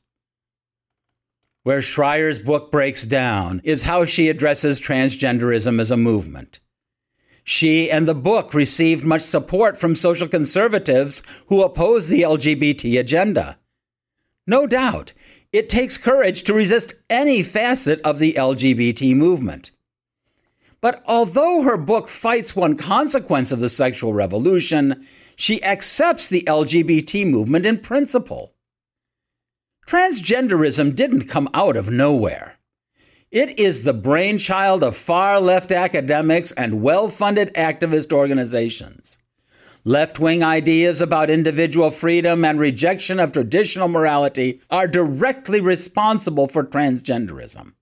Where 1.62 1.82
Shrier's 1.82 2.40
book 2.40 2.72
breaks 2.72 3.04
down 3.04 3.60
is 3.62 3.82
how 3.82 4.04
she 4.04 4.28
addresses 4.28 4.80
transgenderism 4.80 5.80
as 5.80 5.90
a 5.90 5.96
movement. 5.96 6.60
She 7.50 7.90
and 7.90 8.06
the 8.06 8.14
book 8.14 8.52
received 8.52 9.04
much 9.04 9.22
support 9.22 9.78
from 9.78 9.94
social 9.94 10.28
conservatives 10.28 11.22
who 11.46 11.62
oppose 11.62 12.08
the 12.08 12.20
LGBT 12.20 13.00
agenda. 13.00 13.58
No 14.46 14.66
doubt, 14.66 15.14
it 15.50 15.70
takes 15.70 15.96
courage 15.96 16.42
to 16.42 16.52
resist 16.52 16.92
any 17.08 17.42
facet 17.42 18.02
of 18.02 18.18
the 18.18 18.34
LGBT 18.34 19.16
movement. 19.16 19.70
But 20.82 21.02
although 21.06 21.62
her 21.62 21.78
book 21.78 22.10
fights 22.10 22.54
one 22.54 22.76
consequence 22.76 23.50
of 23.50 23.60
the 23.60 23.70
sexual 23.70 24.12
revolution, 24.12 25.06
she 25.34 25.64
accepts 25.64 26.28
the 26.28 26.42
LGBT 26.42 27.26
movement 27.26 27.64
in 27.64 27.78
principle. 27.78 28.52
Transgenderism 29.86 30.94
didn't 30.94 31.28
come 31.28 31.48
out 31.54 31.78
of 31.78 31.90
nowhere. 31.90 32.57
It 33.30 33.58
is 33.60 33.82
the 33.82 33.92
brainchild 33.92 34.82
of 34.82 34.96
far 34.96 35.38
left 35.38 35.70
academics 35.70 36.50
and 36.52 36.80
well 36.80 37.10
funded 37.10 37.52
activist 37.52 38.10
organizations. 38.10 39.18
Left 39.84 40.18
wing 40.18 40.42
ideas 40.42 41.02
about 41.02 41.28
individual 41.28 41.90
freedom 41.90 42.42
and 42.42 42.58
rejection 42.58 43.20
of 43.20 43.32
traditional 43.32 43.88
morality 43.88 44.62
are 44.70 44.86
directly 44.86 45.60
responsible 45.60 46.48
for 46.48 46.64
transgenderism. 46.64 47.74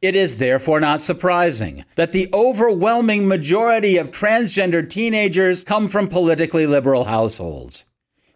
It 0.00 0.16
is 0.16 0.38
therefore 0.38 0.80
not 0.80 1.02
surprising 1.02 1.84
that 1.96 2.12
the 2.12 2.30
overwhelming 2.32 3.28
majority 3.28 3.98
of 3.98 4.10
transgender 4.10 4.88
teenagers 4.88 5.62
come 5.62 5.88
from 5.88 6.08
politically 6.08 6.66
liberal 6.66 7.04
households. 7.04 7.84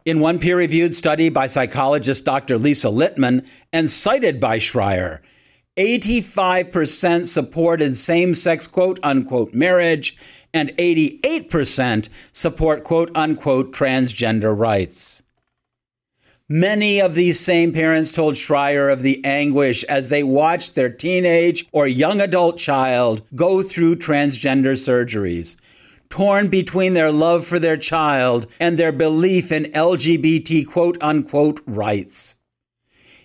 In 0.04 0.21
one 0.21 0.38
peer 0.38 0.59
reviewed 0.59 0.95
study 0.95 1.31
by 1.31 1.47
psychologist 1.47 2.25
Dr. 2.26 2.59
Lisa 2.59 2.88
Littman 2.88 3.49
and 3.73 3.88
cited 3.88 4.40
by 4.40 4.59
Shrier, 4.59 5.23
85% 5.76 7.24
supported 7.24 7.96
same 7.96 8.34
sex 8.34 8.66
quote 8.66 9.00
unquote 9.02 9.54
marriage, 9.54 10.16
and 10.52 10.68
88% 10.76 12.08
support 12.32 12.82
quote 12.82 13.10
unquote 13.14 13.72
transgender 13.72 14.56
rights. 14.56 15.22
Many 16.46 17.00
of 17.00 17.14
these 17.14 17.40
same 17.40 17.72
parents 17.72 18.12
told 18.12 18.36
Shrier 18.36 18.90
of 18.90 19.00
the 19.00 19.24
anguish 19.24 19.84
as 19.84 20.10
they 20.10 20.22
watched 20.22 20.74
their 20.74 20.90
teenage 20.90 21.66
or 21.72 21.86
young 21.86 22.20
adult 22.20 22.58
child 22.58 23.22
go 23.34 23.62
through 23.62 23.96
transgender 23.96 24.74
surgeries, 24.74 25.56
torn 26.10 26.48
between 26.48 26.92
their 26.92 27.10
love 27.10 27.46
for 27.46 27.58
their 27.58 27.78
child 27.78 28.46
and 28.60 28.78
their 28.78 28.92
belief 28.92 29.50
in 29.50 29.64
LGBT 29.72 30.66
quote 30.66 30.98
unquote 31.00 31.62
rights. 31.66 32.34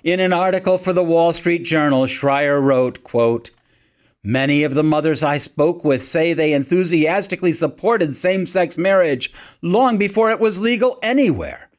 In 0.03 0.19
an 0.19 0.31
article 0.31 0.77
for 0.77 0.93
the 0.93 1.03
Wall 1.03 1.33
Street 1.33 1.63
Journal, 1.65 2.05
Shrier 2.05 2.61
wrote, 2.61 3.03
quote, 3.03 3.49
Many 4.23 4.63
of 4.63 4.75
the 4.75 4.83
mothers 4.83 5.23
I 5.23 5.39
spoke 5.39 5.83
with 5.83 6.03
say 6.03 6.33
they 6.33 6.53
enthusiastically 6.53 7.51
supported 7.51 8.13
same 8.13 8.45
sex 8.45 8.77
marriage 8.77 9.33
long 9.61 9.97
before 9.97 10.29
it 10.29 10.39
was 10.39 10.61
legal 10.61 10.99
anywhere. 11.01 11.69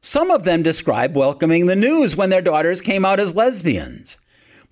Some 0.00 0.30
of 0.30 0.44
them 0.44 0.62
describe 0.62 1.16
welcoming 1.16 1.66
the 1.66 1.76
news 1.76 2.16
when 2.16 2.30
their 2.30 2.40
daughters 2.40 2.80
came 2.80 3.04
out 3.04 3.20
as 3.20 3.36
lesbians. 3.36 4.18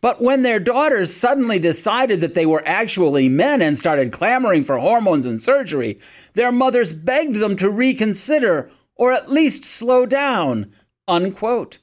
But 0.00 0.22
when 0.22 0.42
their 0.42 0.60
daughters 0.60 1.12
suddenly 1.12 1.58
decided 1.58 2.20
that 2.20 2.34
they 2.34 2.46
were 2.46 2.62
actually 2.64 3.28
men 3.28 3.60
and 3.60 3.76
started 3.76 4.12
clamoring 4.12 4.64
for 4.64 4.78
hormones 4.78 5.26
and 5.26 5.40
surgery, 5.40 5.98
their 6.34 6.52
mothers 6.52 6.92
begged 6.92 7.36
them 7.36 7.56
to 7.56 7.68
reconsider 7.68 8.70
or 8.94 9.12
at 9.12 9.30
least 9.30 9.64
slow 9.64 10.06
down. 10.06 10.72
Unquote. 11.08 11.78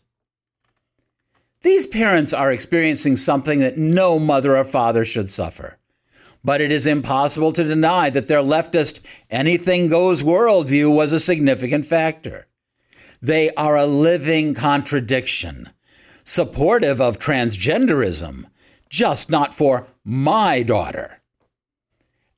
These 1.64 1.88
parents 1.88 2.34
are 2.34 2.52
experiencing 2.52 3.16
something 3.16 3.60
that 3.60 3.78
no 3.78 4.20
mother 4.20 4.58
or 4.58 4.66
father 4.66 5.06
should 5.06 5.30
suffer. 5.30 5.78
But 6.44 6.60
it 6.60 6.74
is 6.74 6.86
impossible 6.86 7.54
to 7.54 7.64
deny 7.64 8.10
that 8.10 8.28
their 8.28 8.42
leftist 8.42 9.00
anything 9.30 9.88
goes 9.88 10.22
worldview 10.22 10.94
was 10.94 11.14
a 11.14 11.22
significant 11.22 11.86
factor. 11.86 12.48
They 13.22 13.50
are 13.52 13.78
a 13.78 13.86
living 13.86 14.54
contradiction, 14.54 15.70
supportive 16.26 17.00
of 17.00 17.18
transgenderism, 17.18 18.46
just 18.90 19.30
not 19.30 19.54
for 19.54 19.88
my 20.04 20.64
daughter. 20.64 21.22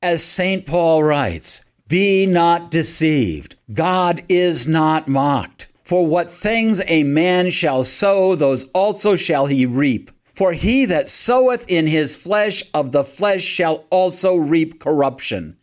As 0.04 0.24
St. 0.24 0.68
Paul 0.68 1.04
writes, 1.04 1.66
be 1.88 2.28
not 2.28 2.70
deceived. 2.70 3.56
God 3.74 4.24
is 4.30 4.68
not 4.68 5.08
mocked. 5.08 5.68
For 5.86 6.06
what 6.08 6.32
things 6.32 6.82
a 6.88 7.04
man 7.04 7.52
shall 7.52 7.84
sow, 7.84 8.34
those 8.34 8.64
also 8.74 9.16
shall 9.16 9.46
he 9.46 9.68
reap. 9.68 10.10
For 10.34 10.54
he 10.54 10.84
that 10.86 11.08
soweth 11.08 11.64
in 11.70 11.86
his 11.86 12.16
flesh 12.16 12.64
of 12.74 12.92
the 12.92 13.04
flesh 13.04 13.44
shall 13.44 13.86
also 13.92 14.36
reap 14.36 14.80
corruption. 14.80 15.58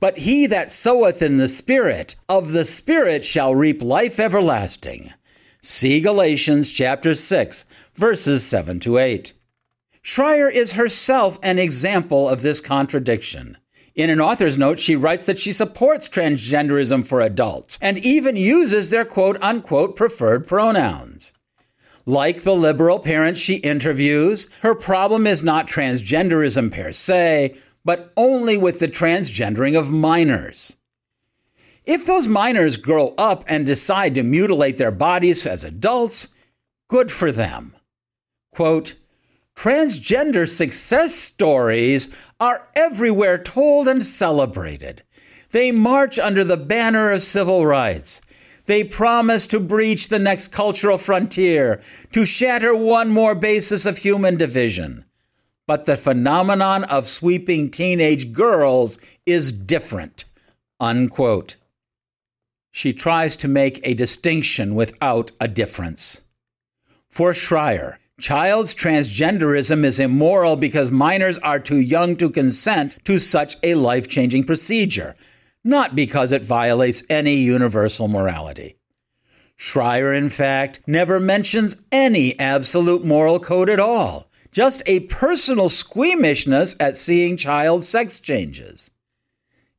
But 0.00 0.18
he 0.18 0.46
that 0.46 0.72
soweth 0.72 1.20
in 1.20 1.36
the 1.36 1.46
Spirit, 1.46 2.16
of 2.28 2.52
the 2.52 2.64
Spirit 2.64 3.24
shall 3.24 3.54
reap 3.54 3.82
life 3.82 4.18
everlasting. 4.18 5.12
See 5.60 6.00
Galatians 6.00 6.72
chapter 6.72 7.14
6, 7.14 7.66
verses 7.94 8.46
7 8.46 8.80
to 8.80 8.96
8. 8.96 9.34
Shrier 10.00 10.48
is 10.48 10.72
herself 10.72 11.38
an 11.42 11.58
example 11.58 12.28
of 12.28 12.42
this 12.42 12.60
contradiction. 12.60 13.58
In 13.96 14.10
an 14.10 14.20
author's 14.20 14.58
note, 14.58 14.78
she 14.78 14.94
writes 14.94 15.24
that 15.24 15.38
she 15.38 15.52
supports 15.54 16.06
transgenderism 16.06 17.06
for 17.06 17.22
adults 17.22 17.78
and 17.80 17.96
even 17.98 18.36
uses 18.36 18.90
their 18.90 19.06
quote 19.06 19.38
unquote 19.40 19.96
preferred 19.96 20.46
pronouns. 20.46 21.32
Like 22.04 22.42
the 22.42 22.54
liberal 22.54 22.98
parents 22.98 23.40
she 23.40 23.56
interviews, 23.56 24.48
her 24.60 24.74
problem 24.74 25.26
is 25.26 25.42
not 25.42 25.66
transgenderism 25.66 26.70
per 26.70 26.92
se, 26.92 27.56
but 27.86 28.12
only 28.18 28.58
with 28.58 28.80
the 28.80 28.86
transgendering 28.86 29.78
of 29.78 29.88
minors. 29.88 30.76
If 31.86 32.04
those 32.04 32.28
minors 32.28 32.76
grow 32.76 33.14
up 33.16 33.44
and 33.48 33.64
decide 33.64 34.14
to 34.16 34.22
mutilate 34.22 34.76
their 34.76 34.90
bodies 34.90 35.46
as 35.46 35.64
adults, 35.64 36.28
good 36.88 37.10
for 37.10 37.32
them. 37.32 37.74
Quote, 38.50 38.94
transgender 39.56 40.48
success 40.48 41.14
stories 41.14 42.14
are 42.38 42.68
everywhere 42.74 43.38
told 43.38 43.88
and 43.88 44.02
celebrated. 44.02 45.02
They 45.50 45.72
march 45.72 46.18
under 46.18 46.44
the 46.44 46.56
banner 46.56 47.10
of 47.10 47.22
civil 47.22 47.66
rights. 47.66 48.20
They 48.66 48.82
promise 48.84 49.46
to 49.48 49.60
breach 49.60 50.08
the 50.08 50.18
next 50.18 50.48
cultural 50.48 50.98
frontier, 50.98 51.80
to 52.12 52.26
shatter 52.26 52.74
one 52.74 53.10
more 53.10 53.34
basis 53.34 53.86
of 53.86 53.98
human 53.98 54.36
division. 54.36 55.04
But 55.66 55.84
the 55.84 55.96
phenomenon 55.96 56.84
of 56.84 57.06
sweeping 57.06 57.70
teenage 57.70 58.32
girls 58.32 58.98
is 59.24 59.52
different. 59.52 60.24
Unquote. 60.78 61.56
She 62.70 62.92
tries 62.92 63.36
to 63.36 63.48
make 63.48 63.80
a 63.82 63.94
distinction 63.94 64.74
without 64.74 65.30
a 65.40 65.48
difference. 65.48 66.24
For 67.08 67.32
Shrier, 67.32 67.98
child's 68.18 68.74
transgenderism 68.74 69.84
is 69.84 69.98
immoral 69.98 70.56
because 70.56 70.90
minors 70.90 71.38
are 71.38 71.60
too 71.60 71.80
young 71.80 72.16
to 72.16 72.30
consent 72.30 72.96
to 73.04 73.18
such 73.18 73.56
a 73.62 73.74
life 73.74 74.08
changing 74.08 74.44
procedure, 74.44 75.14
not 75.64 75.94
because 75.94 76.32
it 76.32 76.42
violates 76.42 77.02
any 77.08 77.36
universal 77.36 78.08
morality. 78.08 78.76
Shrier, 79.56 80.12
in 80.12 80.28
fact, 80.28 80.80
never 80.86 81.18
mentions 81.18 81.82
any 81.90 82.38
absolute 82.38 83.04
moral 83.04 83.40
code 83.40 83.70
at 83.70 83.80
all 83.80 84.26
just 84.56 84.82
a 84.86 85.00
personal 85.00 85.68
squeamishness 85.68 86.74
at 86.80 86.96
seeing 86.96 87.36
child 87.36 87.84
sex 87.84 88.18
changes. 88.18 88.90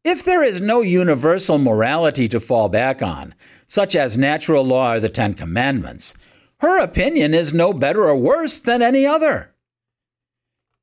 If 0.03 0.23
there 0.23 0.43
is 0.43 0.61
no 0.61 0.81
universal 0.81 1.57
morality 1.57 2.27
to 2.27 2.39
fall 2.39 2.69
back 2.69 3.01
on, 3.01 3.33
such 3.65 3.95
as 3.95 4.19
natural 4.19 4.63
law 4.63 4.93
or 4.93 4.99
the 4.99 5.09
Ten 5.09 5.33
Commandments, 5.33 6.13
her 6.59 6.79
opinion 6.79 7.33
is 7.33 7.53
no 7.53 7.73
better 7.73 8.05
or 8.05 8.15
worse 8.15 8.59
than 8.59 8.81
any 8.81 9.05
other. 9.05 9.53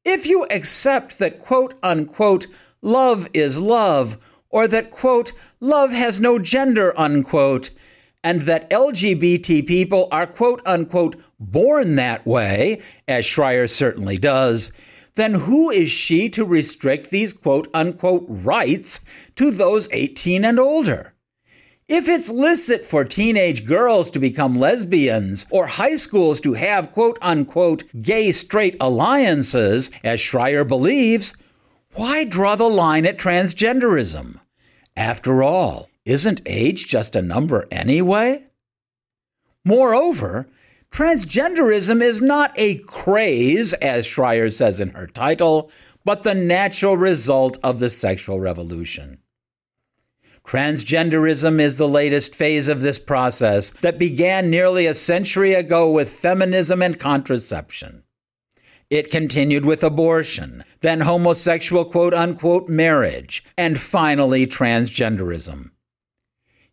If 0.04 0.26
you 0.26 0.46
accept 0.50 1.18
that 1.18 1.38
quote 1.38 1.74
unquote 1.82 2.46
love 2.82 3.28
is 3.32 3.58
love, 3.58 4.18
or 4.50 4.68
that 4.68 4.90
quote 4.90 5.32
love 5.60 5.90
has 5.90 6.20
no 6.20 6.38
gender 6.38 6.92
unquote, 6.98 7.70
and 8.22 8.42
that 8.42 8.70
LGBT 8.70 9.66
people 9.66 10.08
are 10.12 10.26
quote 10.26 10.60
unquote 10.66 11.16
born 11.40 11.96
that 11.96 12.24
way, 12.26 12.82
as 13.08 13.24
Shrier 13.24 13.66
certainly 13.66 14.16
does, 14.16 14.72
then 15.14 15.34
who 15.34 15.70
is 15.70 15.90
she 15.90 16.28
to 16.30 16.44
restrict 16.44 17.10
these 17.10 17.32
quote 17.32 17.68
unquote 17.72 18.26
rights 18.28 19.00
to 19.36 19.50
those 19.50 19.88
18 19.90 20.44
and 20.44 20.58
older? 20.58 21.13
If 21.86 22.08
it's 22.08 22.30
licit 22.30 22.86
for 22.86 23.04
teenage 23.04 23.66
girls 23.66 24.10
to 24.12 24.18
become 24.18 24.58
lesbians 24.58 25.46
or 25.50 25.66
high 25.66 25.96
schools 25.96 26.40
to 26.40 26.54
have 26.54 26.90
quote 26.90 27.18
unquote 27.20 27.84
gay 28.00 28.32
straight 28.32 28.76
alliances, 28.80 29.90
as 30.02 30.18
Shrier 30.18 30.64
believes, 30.64 31.36
why 31.94 32.24
draw 32.24 32.56
the 32.56 32.68
line 32.68 33.04
at 33.04 33.18
transgenderism? 33.18 34.40
After 34.96 35.42
all, 35.42 35.90
isn't 36.04 36.40
age 36.46 36.86
just 36.86 37.14
a 37.14 37.22
number 37.22 37.66
anyway? 37.70 38.44
Moreover, 39.64 40.48
Transgenderism 40.94 42.00
is 42.00 42.20
not 42.20 42.52
a 42.54 42.76
craze, 42.78 43.72
as 43.72 44.06
Shrier 44.06 44.48
says 44.48 44.78
in 44.78 44.90
her 44.90 45.08
title, 45.08 45.68
but 46.04 46.22
the 46.22 46.36
natural 46.36 46.96
result 46.96 47.58
of 47.64 47.80
the 47.80 47.90
sexual 47.90 48.38
revolution. 48.38 49.18
Transgenderism 50.46 51.58
is 51.58 51.78
the 51.78 51.88
latest 51.88 52.34
phase 52.34 52.68
of 52.68 52.82
this 52.82 52.98
process 52.98 53.70
that 53.80 53.98
began 53.98 54.50
nearly 54.50 54.86
a 54.86 54.94
century 54.94 55.54
ago 55.54 55.90
with 55.90 56.10
feminism 56.12 56.82
and 56.82 56.98
contraception. 56.98 58.04
It 58.90 59.10
continued 59.10 59.64
with 59.64 59.82
abortion, 59.82 60.62
then 60.80 61.00
homosexual 61.00 61.86
quote 61.86 62.12
unquote 62.12 62.68
marriage, 62.68 63.42
and 63.56 63.80
finally 63.80 64.46
transgenderism. 64.46 65.70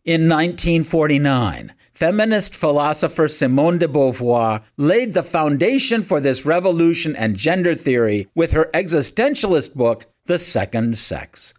In 0.04 0.28
1949, 0.28 1.72
feminist 1.92 2.54
philosopher 2.54 3.28
Simone 3.28 3.78
de 3.78 3.88
Beauvoir 3.88 4.62
laid 4.76 5.14
the 5.14 5.22
foundation 5.22 6.02
for 6.02 6.20
this 6.20 6.44
revolution 6.44 7.16
and 7.16 7.36
gender 7.36 7.74
theory 7.74 8.28
with 8.34 8.52
her 8.52 8.68
existentialist 8.74 9.74
book, 9.74 10.06
The 10.26 10.38
Second 10.38 10.98
Sex. 10.98 11.54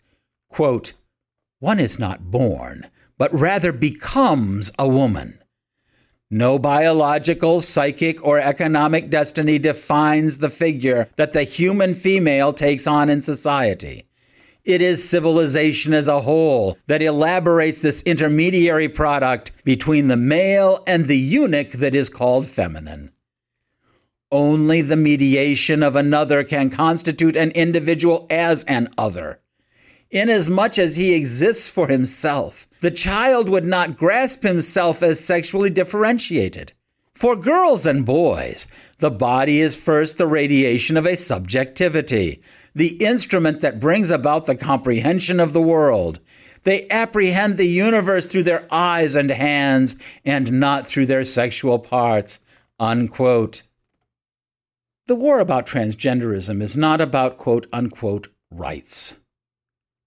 Quote, 0.49 0.93
One 1.63 1.79
is 1.79 1.97
not 1.97 2.29
born, 2.29 2.87
but 3.17 3.33
rather 3.33 3.71
becomes 3.71 4.69
a 4.77 4.85
woman. 4.85 5.39
No 6.29 6.59
biological, 6.59 7.61
psychic, 7.61 8.21
or 8.21 8.37
economic 8.37 9.09
destiny 9.09 9.59
defines 9.59 10.39
the 10.39 10.49
figure 10.49 11.07
that 11.15 11.31
the 11.31 11.45
human 11.45 11.95
female 11.95 12.51
takes 12.51 12.85
on 12.85 13.09
in 13.09 13.21
society. 13.21 14.09
It 14.65 14.81
is 14.81 15.09
civilization 15.09 15.93
as 15.93 16.09
a 16.09 16.23
whole 16.23 16.77
that 16.87 17.01
elaborates 17.01 17.79
this 17.79 18.01
intermediary 18.01 18.89
product 18.89 19.53
between 19.63 20.09
the 20.09 20.17
male 20.17 20.83
and 20.85 21.07
the 21.07 21.17
eunuch 21.17 21.71
that 21.71 21.95
is 21.95 22.09
called 22.09 22.45
feminine. 22.45 23.13
Only 24.33 24.81
the 24.81 24.97
mediation 24.97 25.81
of 25.81 25.95
another 25.95 26.43
can 26.43 26.69
constitute 26.69 27.37
an 27.37 27.51
individual 27.51 28.27
as 28.29 28.65
an 28.65 28.89
other. 28.97 29.39
Inasmuch 30.13 30.77
as 30.77 30.95
he 30.95 31.15
exists 31.15 31.71
for 31.71 31.87
himself, 31.87 32.67
the 32.81 32.91
child 32.91 33.49
would 33.49 33.65
not 33.65 33.95
grasp 33.95 34.43
himself 34.43 35.01
as 35.01 35.25
sexually 35.25 35.71
differentiated. 35.71 36.71
For 37.15 37.35
girls 37.35 37.87
and 37.87 38.05
boys, 38.05 38.67
the 38.99 39.09
body 39.09 39.59
is 39.59 39.75
first 39.75 40.19
the 40.19 40.27
radiation 40.27 40.97
of 40.97 41.07
a 41.07 41.17
subjectivity, 41.17 42.43
the 42.75 42.89
instrument 43.03 43.61
that 43.61 43.79
brings 43.79 44.11
about 44.11 44.45
the 44.45 44.55
comprehension 44.55 45.39
of 45.39 45.51
the 45.51 45.61
world. 45.61 46.19
They 46.61 46.87
apprehend 46.89 47.57
the 47.57 47.67
universe 47.67 48.27
through 48.27 48.43
their 48.43 48.67
eyes 48.71 49.15
and 49.15 49.31
hands 49.31 49.95
and 50.23 50.59
not 50.59 50.85
through 50.85 51.07
their 51.07 51.25
sexual 51.25 51.79
parts. 51.79 52.39
Unquote. 52.79 53.63
The 55.07 55.15
war 55.15 55.39
about 55.39 55.65
transgenderism 55.65 56.61
is 56.61 56.77
not 56.77 57.01
about 57.01 57.37
quote 57.37 57.65
unquote 57.73 58.27
rights. 58.51 59.17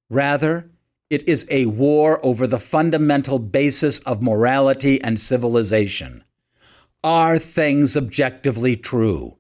Rather, 0.09 0.71
it 1.11 1.27
is 1.29 1.47
a 1.51 1.67
war 1.67 2.25
over 2.25 2.47
the 2.47 2.59
fundamental 2.59 3.39
basis 3.39 4.01
of 4.01 4.23
morality 4.23 5.01
and 5.03 5.21
civilization. 5.21 6.25
Are 7.05 7.39
things 7.39 7.97
objectively 7.97 8.77
true? 8.77 9.37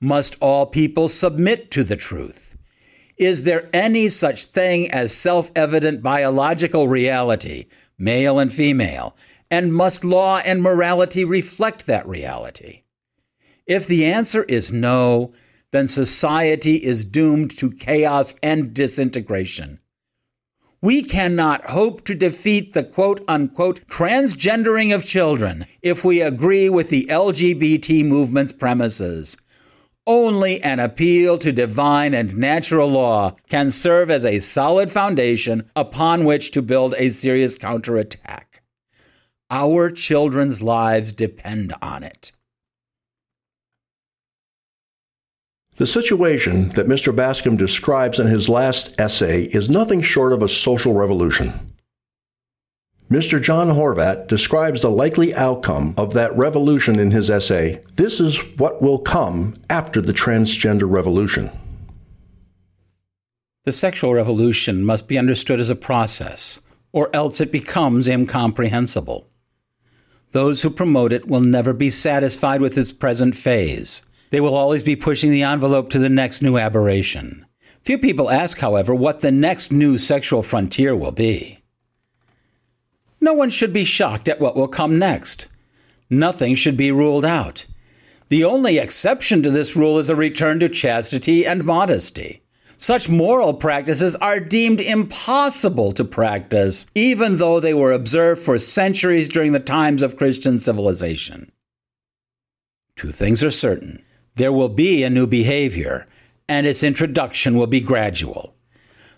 Must 0.00 0.36
all 0.40 0.66
people 0.66 1.08
submit 1.08 1.70
to 1.70 1.84
the 1.84 1.96
truth? 1.96 2.56
Is 3.16 3.44
there 3.44 3.70
any 3.72 4.08
such 4.08 4.46
thing 4.46 4.90
as 4.90 5.14
self 5.14 5.52
evident 5.54 6.02
biological 6.02 6.88
reality, 6.88 7.66
male 7.96 8.38
and 8.40 8.52
female? 8.52 9.16
And 9.50 9.72
must 9.72 10.04
law 10.04 10.40
and 10.44 10.62
morality 10.62 11.24
reflect 11.24 11.86
that 11.86 12.08
reality? 12.08 12.82
If 13.66 13.86
the 13.86 14.04
answer 14.04 14.42
is 14.44 14.72
no, 14.72 15.32
then 15.70 15.86
society 15.86 16.76
is 16.76 17.04
doomed 17.04 17.56
to 17.58 17.70
chaos 17.70 18.34
and 18.42 18.74
disintegration. 18.74 19.78
We 20.84 21.02
cannot 21.02 21.70
hope 21.70 22.04
to 22.04 22.14
defeat 22.14 22.74
the 22.74 22.84
quote 22.84 23.24
unquote 23.26 23.88
transgendering 23.88 24.94
of 24.94 25.06
children 25.06 25.64
if 25.80 26.04
we 26.04 26.20
agree 26.20 26.68
with 26.68 26.90
the 26.90 27.06
LGBT 27.06 28.04
movement's 28.06 28.52
premises. 28.52 29.38
Only 30.06 30.62
an 30.62 30.80
appeal 30.80 31.38
to 31.38 31.52
divine 31.52 32.12
and 32.12 32.36
natural 32.36 32.88
law 32.88 33.34
can 33.48 33.70
serve 33.70 34.10
as 34.10 34.26
a 34.26 34.40
solid 34.40 34.90
foundation 34.90 35.70
upon 35.74 36.26
which 36.26 36.50
to 36.50 36.60
build 36.60 36.94
a 36.98 37.08
serious 37.08 37.56
counterattack. 37.56 38.60
Our 39.50 39.90
children's 39.90 40.62
lives 40.62 41.12
depend 41.12 41.72
on 41.80 42.02
it. 42.02 42.32
The 45.76 45.86
situation 45.86 46.68
that 46.70 46.86
Mr. 46.86 47.14
Bascom 47.14 47.56
describes 47.56 48.20
in 48.20 48.28
his 48.28 48.48
last 48.48 48.94
essay 49.00 49.44
is 49.46 49.68
nothing 49.68 50.02
short 50.02 50.32
of 50.32 50.40
a 50.40 50.48
social 50.48 50.94
revolution. 50.94 51.74
Mr. 53.10 53.42
John 53.42 53.68
Horvat 53.68 54.28
describes 54.28 54.82
the 54.82 54.90
likely 54.90 55.34
outcome 55.34 55.94
of 55.98 56.14
that 56.14 56.34
revolution 56.36 57.00
in 57.00 57.10
his 57.10 57.28
essay. 57.28 57.82
This 57.96 58.20
is 58.20 58.38
what 58.56 58.82
will 58.82 58.98
come 58.98 59.54
after 59.68 60.00
the 60.00 60.12
transgender 60.12 60.88
revolution. 60.88 61.50
The 63.64 63.72
sexual 63.72 64.14
revolution 64.14 64.84
must 64.84 65.08
be 65.08 65.18
understood 65.18 65.58
as 65.58 65.70
a 65.70 65.76
process, 65.76 66.60
or 66.92 67.10
else 67.12 67.40
it 67.40 67.50
becomes 67.50 68.06
incomprehensible. 68.06 69.28
Those 70.30 70.62
who 70.62 70.70
promote 70.70 71.12
it 71.12 71.26
will 71.26 71.40
never 71.40 71.72
be 71.72 71.90
satisfied 71.90 72.60
with 72.60 72.78
its 72.78 72.92
present 72.92 73.34
phase 73.34 74.02
they 74.34 74.40
will 74.40 74.56
always 74.56 74.82
be 74.82 74.96
pushing 74.96 75.30
the 75.30 75.44
envelope 75.44 75.88
to 75.88 75.98
the 76.00 76.08
next 76.08 76.42
new 76.42 76.58
aberration. 76.58 77.46
Few 77.82 77.96
people 77.96 78.32
ask, 78.32 78.58
however, 78.58 78.92
what 78.92 79.20
the 79.20 79.30
next 79.30 79.70
new 79.70 79.96
sexual 79.96 80.42
frontier 80.42 80.96
will 80.96 81.12
be. 81.12 81.62
No 83.20 83.32
one 83.32 83.48
should 83.48 83.72
be 83.72 83.84
shocked 83.84 84.28
at 84.28 84.40
what 84.40 84.56
will 84.56 84.66
come 84.66 84.98
next. 84.98 85.46
Nothing 86.10 86.56
should 86.56 86.76
be 86.76 86.90
ruled 86.90 87.24
out. 87.24 87.66
The 88.28 88.42
only 88.42 88.76
exception 88.76 89.40
to 89.44 89.52
this 89.52 89.76
rule 89.76 90.00
is 90.00 90.10
a 90.10 90.16
return 90.16 90.58
to 90.58 90.68
chastity 90.68 91.46
and 91.46 91.62
modesty. 91.62 92.42
Such 92.76 93.08
moral 93.08 93.54
practices 93.54 94.16
are 94.16 94.40
deemed 94.40 94.80
impossible 94.80 95.92
to 95.92 96.04
practice, 96.04 96.88
even 96.96 97.38
though 97.38 97.60
they 97.60 97.72
were 97.72 97.92
observed 97.92 98.42
for 98.42 98.58
centuries 98.58 99.28
during 99.28 99.52
the 99.52 99.60
times 99.60 100.02
of 100.02 100.16
Christian 100.16 100.58
civilization. 100.58 101.52
Two 102.96 103.12
things 103.12 103.44
are 103.44 103.52
certain 103.52 104.04
there 104.36 104.52
will 104.52 104.68
be 104.68 105.02
a 105.02 105.10
new 105.10 105.26
behavior, 105.26 106.06
and 106.48 106.66
its 106.66 106.82
introduction 106.82 107.56
will 107.56 107.66
be 107.66 107.80
gradual. 107.80 108.54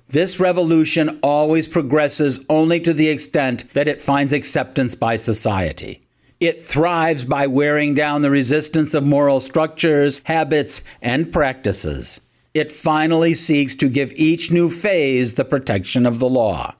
This 0.08 0.38
revolution 0.38 1.18
always 1.22 1.66
progresses 1.66 2.44
only 2.48 2.78
to 2.80 2.92
the 2.92 3.08
extent 3.08 3.72
that 3.74 3.88
it 3.88 4.00
finds 4.00 4.32
acceptance 4.32 4.94
by 4.94 5.16
society. 5.16 6.06
It 6.38 6.62
thrives 6.62 7.24
by 7.24 7.46
wearing 7.46 7.94
down 7.94 8.22
the 8.22 8.30
resistance 8.30 8.94
of 8.94 9.04
moral 9.04 9.40
structures, 9.40 10.20
habits, 10.24 10.82
and 11.00 11.32
practices. 11.32 12.20
It 12.52 12.70
finally 12.70 13.34
seeks 13.34 13.74
to 13.76 13.88
give 13.88 14.12
each 14.16 14.52
new 14.52 14.70
phase 14.70 15.34
the 15.34 15.44
protection 15.44 16.06
of 16.06 16.18
the 16.18 16.28
law. 16.28 16.74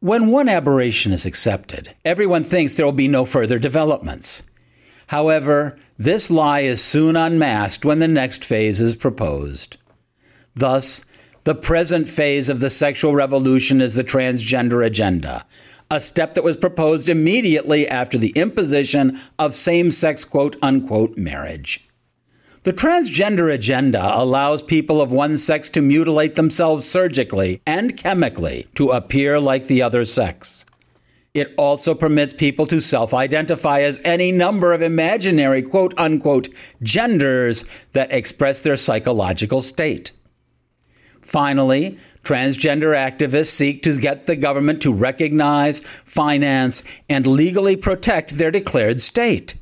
When 0.00 0.30
one 0.30 0.48
aberration 0.48 1.12
is 1.12 1.26
accepted, 1.26 1.94
everyone 2.04 2.44
thinks 2.44 2.74
there 2.74 2.86
will 2.86 2.92
be 2.92 3.08
no 3.08 3.24
further 3.24 3.58
developments. 3.58 4.42
However, 5.12 5.76
this 5.98 6.30
lie 6.30 6.60
is 6.60 6.82
soon 6.82 7.16
unmasked 7.16 7.84
when 7.84 7.98
the 7.98 8.08
next 8.08 8.42
phase 8.42 8.80
is 8.80 8.96
proposed. 8.96 9.76
Thus, 10.56 11.04
the 11.44 11.54
present 11.54 12.08
phase 12.08 12.48
of 12.48 12.60
the 12.60 12.70
sexual 12.70 13.14
revolution 13.14 13.82
is 13.82 13.94
the 13.94 14.04
transgender 14.04 14.82
agenda, 14.82 15.44
a 15.90 16.00
step 16.00 16.32
that 16.32 16.44
was 16.44 16.56
proposed 16.56 17.10
immediately 17.10 17.86
after 17.86 18.16
the 18.16 18.30
imposition 18.30 19.20
of 19.38 19.54
same 19.54 19.90
sex 19.90 20.24
quote 20.24 20.56
unquote 20.62 21.18
marriage. 21.18 21.86
The 22.62 22.72
transgender 22.72 23.52
agenda 23.52 24.16
allows 24.18 24.62
people 24.62 25.02
of 25.02 25.12
one 25.12 25.36
sex 25.36 25.68
to 25.70 25.82
mutilate 25.82 26.36
themselves 26.36 26.88
surgically 26.88 27.60
and 27.66 27.98
chemically 27.98 28.66
to 28.76 28.92
appear 28.92 29.38
like 29.38 29.66
the 29.66 29.82
other 29.82 30.06
sex. 30.06 30.64
It 31.34 31.54
also 31.56 31.94
permits 31.94 32.34
people 32.34 32.66
to 32.66 32.80
self 32.80 33.14
identify 33.14 33.80
as 33.80 34.00
any 34.04 34.32
number 34.32 34.72
of 34.74 34.82
imaginary 34.82 35.62
quote 35.62 35.94
unquote 35.96 36.48
genders 36.82 37.66
that 37.94 38.12
express 38.12 38.60
their 38.60 38.76
psychological 38.76 39.62
state. 39.62 40.12
Finally, 41.22 41.98
transgender 42.22 42.94
activists 42.94 43.46
seek 43.46 43.82
to 43.82 43.98
get 43.98 44.26
the 44.26 44.36
government 44.36 44.82
to 44.82 44.92
recognize, 44.92 45.80
finance, 46.04 46.84
and 47.08 47.26
legally 47.26 47.76
protect 47.76 48.36
their 48.36 48.50
declared 48.50 49.00
state. 49.00 49.54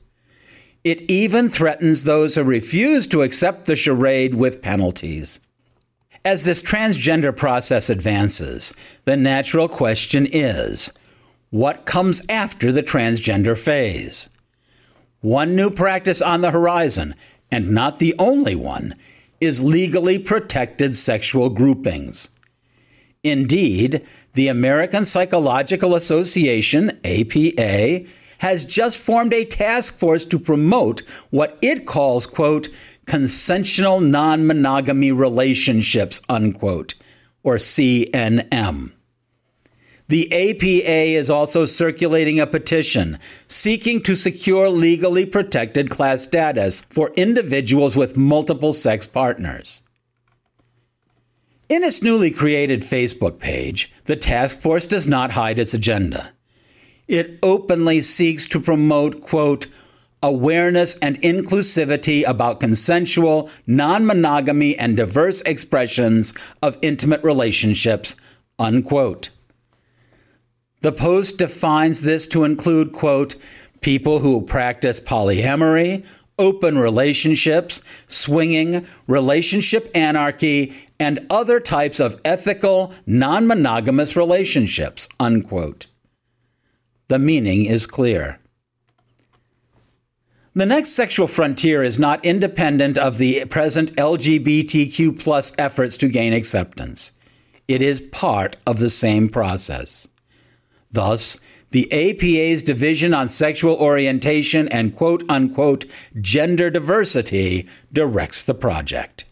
It 0.82 1.02
even 1.02 1.48
threatens 1.48 2.02
those 2.02 2.34
who 2.34 2.42
refuse 2.42 3.06
to 3.08 3.22
accept 3.22 3.66
the 3.66 3.76
charade 3.76 4.34
with 4.34 4.62
penalties. 4.62 5.38
As 6.24 6.42
this 6.42 6.62
transgender 6.62 7.34
process 7.34 7.88
advances, 7.88 8.74
the 9.04 9.16
natural 9.16 9.68
question 9.68 10.26
is 10.30 10.92
what 11.50 11.84
comes 11.84 12.22
after 12.28 12.70
the 12.70 12.82
transgender 12.82 13.58
phase. 13.58 14.28
One 15.20 15.54
new 15.54 15.70
practice 15.70 16.22
on 16.22 16.40
the 16.40 16.52
horizon, 16.52 17.14
and 17.50 17.72
not 17.72 17.98
the 17.98 18.14
only 18.18 18.54
one, 18.54 18.94
is 19.40 19.62
legally 19.62 20.18
protected 20.18 20.94
sexual 20.94 21.50
groupings. 21.50 22.30
Indeed, 23.22 24.06
the 24.34 24.48
American 24.48 25.04
Psychological 25.04 25.94
Association, 25.94 26.98
APA, 27.04 28.04
has 28.38 28.64
just 28.64 28.96
formed 28.96 29.34
a 29.34 29.44
task 29.44 29.94
force 29.94 30.24
to 30.24 30.38
promote 30.38 31.00
what 31.30 31.58
it 31.60 31.84
calls, 31.84 32.26
quote, 32.26 32.68
consensual 33.04 34.00
non 34.00 34.46
monogamy 34.46 35.12
relationships, 35.12 36.22
unquote, 36.28 36.94
or 37.42 37.56
CNM. 37.56 38.92
The 40.10 40.32
APA 40.32 41.16
is 41.16 41.30
also 41.30 41.66
circulating 41.66 42.40
a 42.40 42.46
petition 42.48 43.20
seeking 43.46 44.02
to 44.02 44.16
secure 44.16 44.68
legally 44.68 45.24
protected 45.24 45.88
class 45.88 46.24
status 46.24 46.82
for 46.90 47.12
individuals 47.14 47.94
with 47.94 48.16
multiple 48.16 48.74
sex 48.74 49.06
partners. 49.06 49.82
In 51.68 51.84
its 51.84 52.02
newly 52.02 52.32
created 52.32 52.80
Facebook 52.80 53.38
page, 53.38 53.92
the 54.06 54.16
task 54.16 54.60
force 54.60 54.84
does 54.84 55.06
not 55.06 55.30
hide 55.30 55.60
its 55.60 55.74
agenda. 55.74 56.32
It 57.06 57.38
openly 57.40 58.02
seeks 58.02 58.48
to 58.48 58.58
promote, 58.58 59.20
quote, 59.20 59.68
awareness 60.24 60.98
and 60.98 61.22
inclusivity 61.22 62.26
about 62.26 62.58
consensual, 62.58 63.48
non 63.64 64.04
monogamy, 64.04 64.76
and 64.76 64.96
diverse 64.96 65.40
expressions 65.42 66.34
of 66.60 66.78
intimate 66.82 67.22
relationships, 67.22 68.16
unquote. 68.58 69.30
The 70.80 70.92
Post 70.92 71.38
defines 71.38 72.02
this 72.02 72.26
to 72.28 72.44
include, 72.44 72.92
quote, 72.92 73.36
people 73.80 74.20
who 74.20 74.42
practice 74.42 74.98
polyamory, 74.98 76.04
open 76.38 76.78
relationships, 76.78 77.82
swinging, 78.08 78.86
relationship 79.06 79.90
anarchy, 79.94 80.74
and 80.98 81.26
other 81.28 81.60
types 81.60 82.00
of 82.00 82.18
ethical, 82.24 82.94
non 83.06 83.46
monogamous 83.46 84.16
relationships, 84.16 85.08
unquote. 85.18 85.86
The 87.08 87.18
meaning 87.18 87.66
is 87.66 87.86
clear. 87.86 88.38
The 90.54 90.66
next 90.66 90.90
sexual 90.90 91.26
frontier 91.26 91.82
is 91.82 91.98
not 91.98 92.24
independent 92.24 92.98
of 92.98 93.18
the 93.18 93.44
present 93.46 93.94
LGBTQ 93.96 95.18
plus 95.18 95.52
efforts 95.58 95.96
to 95.98 96.08
gain 96.08 96.32
acceptance. 96.32 97.12
It 97.68 97.82
is 97.82 98.00
part 98.00 98.56
of 98.66 98.78
the 98.78 98.90
same 98.90 99.28
process. 99.28 100.08
Thus, 100.92 101.38
the 101.70 101.90
APA's 101.92 102.62
Division 102.62 103.14
on 103.14 103.28
Sexual 103.28 103.76
Orientation 103.76 104.66
and 104.68 104.94
quote 104.94 105.22
unquote 105.28 105.84
gender 106.20 106.68
diversity 106.68 107.68
directs 107.92 108.42
the 108.42 108.54
project. 108.54 109.24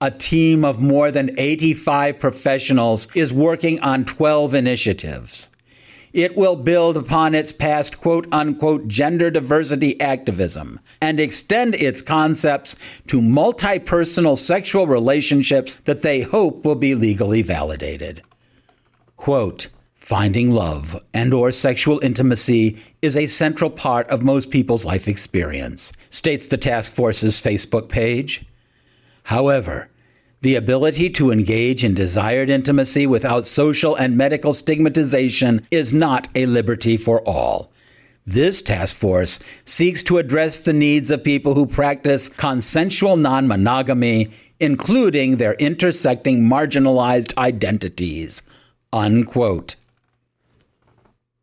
A 0.00 0.10
team 0.10 0.64
of 0.64 0.80
more 0.80 1.10
than 1.10 1.38
85 1.38 2.18
professionals 2.18 3.08
is 3.14 3.32
working 3.32 3.80
on 3.80 4.04
12 4.04 4.54
initiatives. 4.54 5.50
It 6.12 6.36
will 6.36 6.56
build 6.56 6.96
upon 6.96 7.34
its 7.34 7.52
past 7.52 7.98
quote 7.98 8.26
unquote 8.32 8.88
gender 8.88 9.30
diversity 9.30 10.00
activism 10.00 10.80
and 11.00 11.20
extend 11.20 11.74
its 11.74 12.00
concepts 12.00 12.76
to 13.08 13.20
multi 13.20 13.78
personal 13.78 14.36
sexual 14.36 14.86
relationships 14.86 15.76
that 15.84 16.02
they 16.02 16.20
hope 16.22 16.64
will 16.64 16.76
be 16.76 16.94
legally 16.94 17.42
validated. 17.42 18.22
Quote, 19.16 19.68
Finding 20.10 20.50
love 20.50 21.00
and 21.14 21.32
or 21.32 21.52
sexual 21.52 22.00
intimacy 22.00 22.82
is 23.00 23.16
a 23.16 23.28
central 23.28 23.70
part 23.70 24.10
of 24.10 24.24
most 24.24 24.50
people's 24.50 24.84
life 24.84 25.06
experience, 25.06 25.92
states 26.10 26.48
the 26.48 26.56
task 26.56 26.92
force's 26.92 27.40
Facebook 27.40 27.88
page. 27.88 28.44
However, 29.22 29.88
the 30.40 30.56
ability 30.56 31.10
to 31.10 31.30
engage 31.30 31.84
in 31.84 31.94
desired 31.94 32.50
intimacy 32.50 33.06
without 33.06 33.46
social 33.46 33.94
and 33.94 34.16
medical 34.16 34.52
stigmatization 34.52 35.64
is 35.70 35.92
not 35.92 36.26
a 36.34 36.46
liberty 36.46 36.96
for 36.96 37.20
all. 37.20 37.70
This 38.26 38.60
task 38.60 38.96
force 38.96 39.38
seeks 39.64 40.02
to 40.02 40.18
address 40.18 40.58
the 40.58 40.72
needs 40.72 41.12
of 41.12 41.22
people 41.22 41.54
who 41.54 41.66
practice 41.66 42.28
consensual 42.28 43.16
non 43.16 43.46
monogamy, 43.46 44.30
including 44.58 45.36
their 45.36 45.54
intersecting 45.54 46.40
marginalized 46.40 47.38
identities. 47.38 48.42
Unquote. 48.92 49.76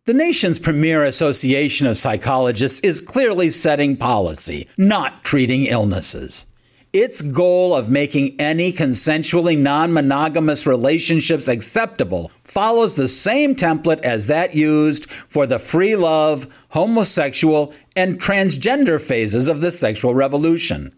The 0.08 0.14
nation's 0.14 0.58
premier 0.58 1.04
association 1.04 1.86
of 1.86 1.98
psychologists 1.98 2.80
is 2.80 3.02
clearly 3.02 3.50
setting 3.50 3.98
policy, 3.98 4.70
not 4.78 5.26
treating 5.26 5.66
illnesses. 5.66 6.46
Its 6.94 7.22
goal 7.22 7.76
of 7.76 7.90
making 7.90 8.40
any 8.40 8.72
consensually 8.72 9.58
non 9.58 9.92
monogamous 9.92 10.66
relationships 10.66 11.50
acceptable 11.50 12.32
follows 12.42 12.96
the 12.96 13.10
same 13.10 13.54
template 13.54 14.00
as 14.00 14.28
that 14.28 14.56
used 14.56 15.12
for 15.12 15.46
the 15.46 15.60
free 15.60 15.98
love, 15.98 16.48
homosexual, 16.70 17.74
and 17.94 18.18
transgender 18.18 19.02
phases 19.02 19.50
of 19.50 19.60
the 19.60 19.72
sexual 19.72 20.16
revolution. 20.16 20.96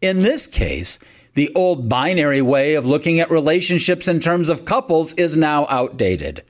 In 0.00 0.22
this 0.22 0.46
case, 0.46 1.00
the 1.34 1.52
old 1.56 1.88
binary 1.88 2.40
way 2.40 2.76
of 2.76 2.86
looking 2.86 3.18
at 3.18 3.32
relationships 3.32 4.06
in 4.06 4.20
terms 4.20 4.48
of 4.48 4.64
couples 4.64 5.12
is 5.14 5.36
now 5.36 5.66
outdated. 5.68 6.44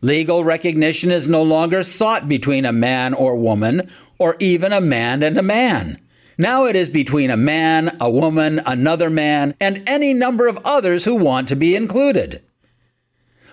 Legal 0.00 0.44
recognition 0.44 1.10
is 1.10 1.26
no 1.26 1.42
longer 1.42 1.82
sought 1.82 2.28
between 2.28 2.64
a 2.64 2.72
man 2.72 3.14
or 3.14 3.34
woman, 3.36 3.90
or 4.18 4.36
even 4.38 4.72
a 4.72 4.80
man 4.80 5.22
and 5.22 5.36
a 5.36 5.42
man. 5.42 5.98
Now 6.36 6.66
it 6.66 6.76
is 6.76 6.88
between 6.88 7.30
a 7.30 7.36
man, 7.36 7.96
a 8.00 8.08
woman, 8.08 8.60
another 8.64 9.10
man, 9.10 9.54
and 9.60 9.82
any 9.88 10.14
number 10.14 10.46
of 10.46 10.58
others 10.64 11.04
who 11.04 11.16
want 11.16 11.48
to 11.48 11.56
be 11.56 11.74
included. 11.74 12.42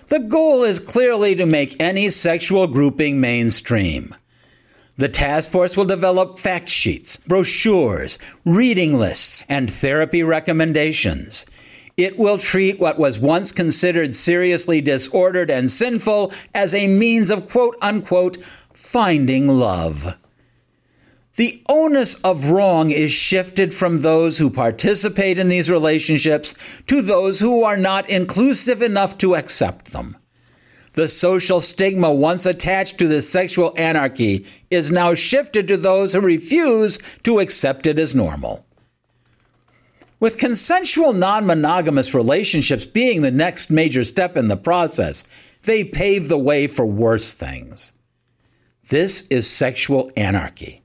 The 0.08 0.20
goal 0.20 0.62
is 0.62 0.78
clearly 0.78 1.34
to 1.34 1.46
make 1.46 1.74
any 1.80 2.10
sexual 2.10 2.68
grouping 2.68 3.20
mainstream. 3.20 4.14
The 4.96 5.08
task 5.08 5.50
force 5.50 5.76
will 5.76 5.84
develop 5.84 6.38
fact 6.38 6.68
sheets, 6.68 7.16
brochures, 7.16 8.18
reading 8.44 8.94
lists, 8.94 9.44
and 9.48 9.68
therapy 9.70 10.22
recommendations. 10.22 11.44
It 11.96 12.18
will 12.18 12.36
treat 12.36 12.78
what 12.78 12.98
was 12.98 13.18
once 13.18 13.52
considered 13.52 14.14
seriously 14.14 14.82
disordered 14.82 15.50
and 15.50 15.70
sinful 15.70 16.30
as 16.54 16.74
a 16.74 16.88
means 16.88 17.30
of 17.30 17.48
quote 17.48 17.74
unquote 17.80 18.36
finding 18.74 19.48
love. 19.48 20.18
The 21.36 21.62
onus 21.68 22.14
of 22.16 22.50
wrong 22.50 22.90
is 22.90 23.12
shifted 23.12 23.72
from 23.72 24.02
those 24.02 24.36
who 24.36 24.50
participate 24.50 25.38
in 25.38 25.48
these 25.48 25.70
relationships 25.70 26.54
to 26.86 27.00
those 27.00 27.40
who 27.40 27.62
are 27.62 27.78
not 27.78 28.08
inclusive 28.10 28.82
enough 28.82 29.16
to 29.18 29.34
accept 29.34 29.92
them. 29.92 30.16
The 30.92 31.08
social 31.08 31.62
stigma 31.62 32.12
once 32.12 32.44
attached 32.44 32.98
to 32.98 33.08
this 33.08 33.28
sexual 33.28 33.74
anarchy 33.76 34.46
is 34.70 34.90
now 34.90 35.14
shifted 35.14 35.68
to 35.68 35.76
those 35.78 36.12
who 36.12 36.20
refuse 36.20 36.98
to 37.22 37.38
accept 37.38 37.86
it 37.86 37.98
as 37.98 38.14
normal. 38.14 38.65
With 40.18 40.38
consensual 40.38 41.12
non 41.12 41.46
monogamous 41.46 42.14
relationships 42.14 42.86
being 42.86 43.22
the 43.22 43.30
next 43.30 43.70
major 43.70 44.02
step 44.04 44.36
in 44.36 44.48
the 44.48 44.56
process, 44.56 45.24
they 45.64 45.84
pave 45.84 46.28
the 46.28 46.38
way 46.38 46.66
for 46.66 46.86
worse 46.86 47.32
things. 47.32 47.92
This 48.88 49.26
is 49.28 49.48
sexual 49.50 50.10
anarchy. 50.16 50.82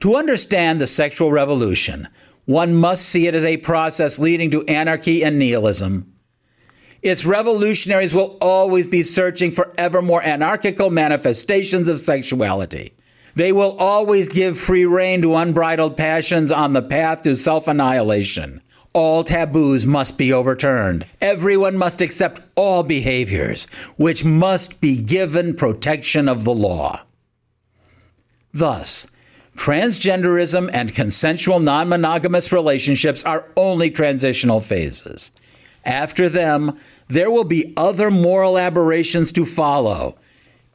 To 0.00 0.16
understand 0.16 0.80
the 0.80 0.86
sexual 0.86 1.32
revolution, 1.32 2.08
one 2.44 2.74
must 2.74 3.06
see 3.08 3.26
it 3.26 3.34
as 3.34 3.44
a 3.44 3.56
process 3.56 4.18
leading 4.18 4.50
to 4.50 4.66
anarchy 4.66 5.24
and 5.24 5.38
nihilism. 5.38 6.12
Its 7.00 7.24
revolutionaries 7.24 8.14
will 8.14 8.36
always 8.40 8.86
be 8.86 9.02
searching 9.02 9.50
for 9.50 9.74
ever 9.76 10.02
more 10.02 10.22
anarchical 10.22 10.90
manifestations 10.90 11.88
of 11.88 12.00
sexuality. 12.00 12.94
They 13.34 13.52
will 13.52 13.76
always 13.78 14.28
give 14.28 14.58
free 14.58 14.84
rein 14.84 15.22
to 15.22 15.34
unbridled 15.34 15.96
passions 15.96 16.52
on 16.52 16.72
the 16.72 16.82
path 16.82 17.22
to 17.22 17.34
self 17.34 17.66
annihilation. 17.66 18.60
All 18.92 19.24
taboos 19.24 19.84
must 19.84 20.16
be 20.16 20.32
overturned. 20.32 21.06
Everyone 21.20 21.76
must 21.76 22.00
accept 22.00 22.40
all 22.54 22.84
behaviors, 22.84 23.64
which 23.96 24.24
must 24.24 24.80
be 24.80 24.96
given 24.96 25.56
protection 25.56 26.28
of 26.28 26.44
the 26.44 26.54
law. 26.54 27.02
Thus, 28.52 29.08
Transgenderism 29.56 30.68
and 30.72 30.94
consensual 30.94 31.60
non 31.60 31.88
monogamous 31.88 32.50
relationships 32.52 33.22
are 33.24 33.46
only 33.56 33.90
transitional 33.90 34.60
phases. 34.60 35.30
After 35.84 36.28
them, 36.28 36.78
there 37.08 37.30
will 37.30 37.44
be 37.44 37.72
other 37.76 38.10
moral 38.10 38.58
aberrations 38.58 39.30
to 39.32 39.44
follow 39.44 40.16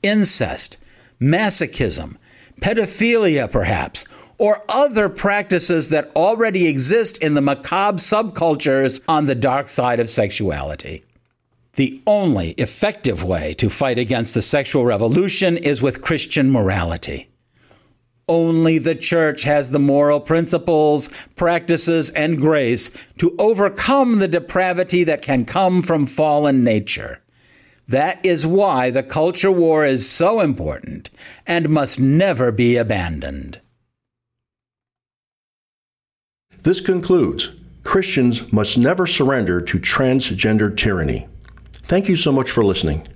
incest, 0.02 0.78
masochism, 1.20 2.16
pedophilia, 2.60 3.50
perhaps, 3.50 4.06
or 4.38 4.64
other 4.70 5.10
practices 5.10 5.90
that 5.90 6.12
already 6.16 6.68
exist 6.68 7.18
in 7.18 7.34
the 7.34 7.42
macabre 7.42 7.98
subcultures 7.98 9.02
on 9.08 9.26
the 9.26 9.36
dark 9.36 9.70
side 9.70 10.00
of 10.00 10.10
sexuality. 10.10 11.04
The 11.74 12.02
only 12.08 12.52
effective 12.52 13.24
way 13.24 13.54
to 13.56 13.70
fight 13.70 14.00
against 14.00 14.34
the 14.34 14.42
sexual 14.42 14.86
revolution 14.86 15.58
is 15.58 15.82
with 15.82 16.02
Christian 16.02 16.52
morality. 16.52 17.30
Only 18.28 18.78
the 18.78 18.96
church 18.96 19.44
has 19.44 19.72
the 19.72 19.80
moral 19.80 20.20
principles, 20.20 21.10
practices, 21.36 22.12
and 22.12 22.38
grace 22.38 22.92
to 23.18 23.36
overcome 23.40 24.20
the 24.20 24.28
depravity 24.28 25.04
that 25.04 25.22
can 25.22 25.46
come 25.46 25.82
from 25.82 26.06
fallen 26.06 26.64
nature. 26.64 27.22
That 27.90 28.24
is 28.24 28.46
why 28.46 28.92
the 28.92 29.02
culture 29.02 29.52
war 29.52 29.84
is 29.84 30.08
so 30.08 30.42
important 30.42 31.10
and 31.48 31.70
must 31.70 32.00
never 32.00 32.52
be 32.52 32.78
abandoned. 32.78 33.62
This 36.62 36.82
concludes 36.82 37.52
Christians 37.84 38.54
must 38.54 38.78
never 38.78 39.08
surrender 39.08 39.60
to 39.62 39.80
transgender 39.80 40.76
tyranny. 40.78 41.28
Thank 41.72 42.08
you 42.08 42.16
so 42.16 42.32
much 42.32 42.52
for 42.52 42.64
listening. 42.64 43.08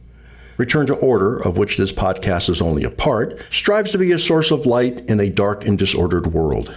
Return 0.57 0.87
to 0.87 0.95
Order, 0.95 1.37
of 1.37 1.55
which 1.55 1.77
this 1.77 1.93
podcast 1.93 2.49
is 2.49 2.59
only 2.59 2.83
a 2.83 2.89
part, 2.89 3.39
strives 3.51 3.91
to 3.91 3.99
be 3.99 4.11
a 4.11 4.17
source 4.17 4.49
of 4.49 4.65
light 4.65 5.07
in 5.07 5.19
a 5.19 5.29
dark 5.29 5.67
and 5.67 5.77
disordered 5.77 6.33
world. 6.33 6.73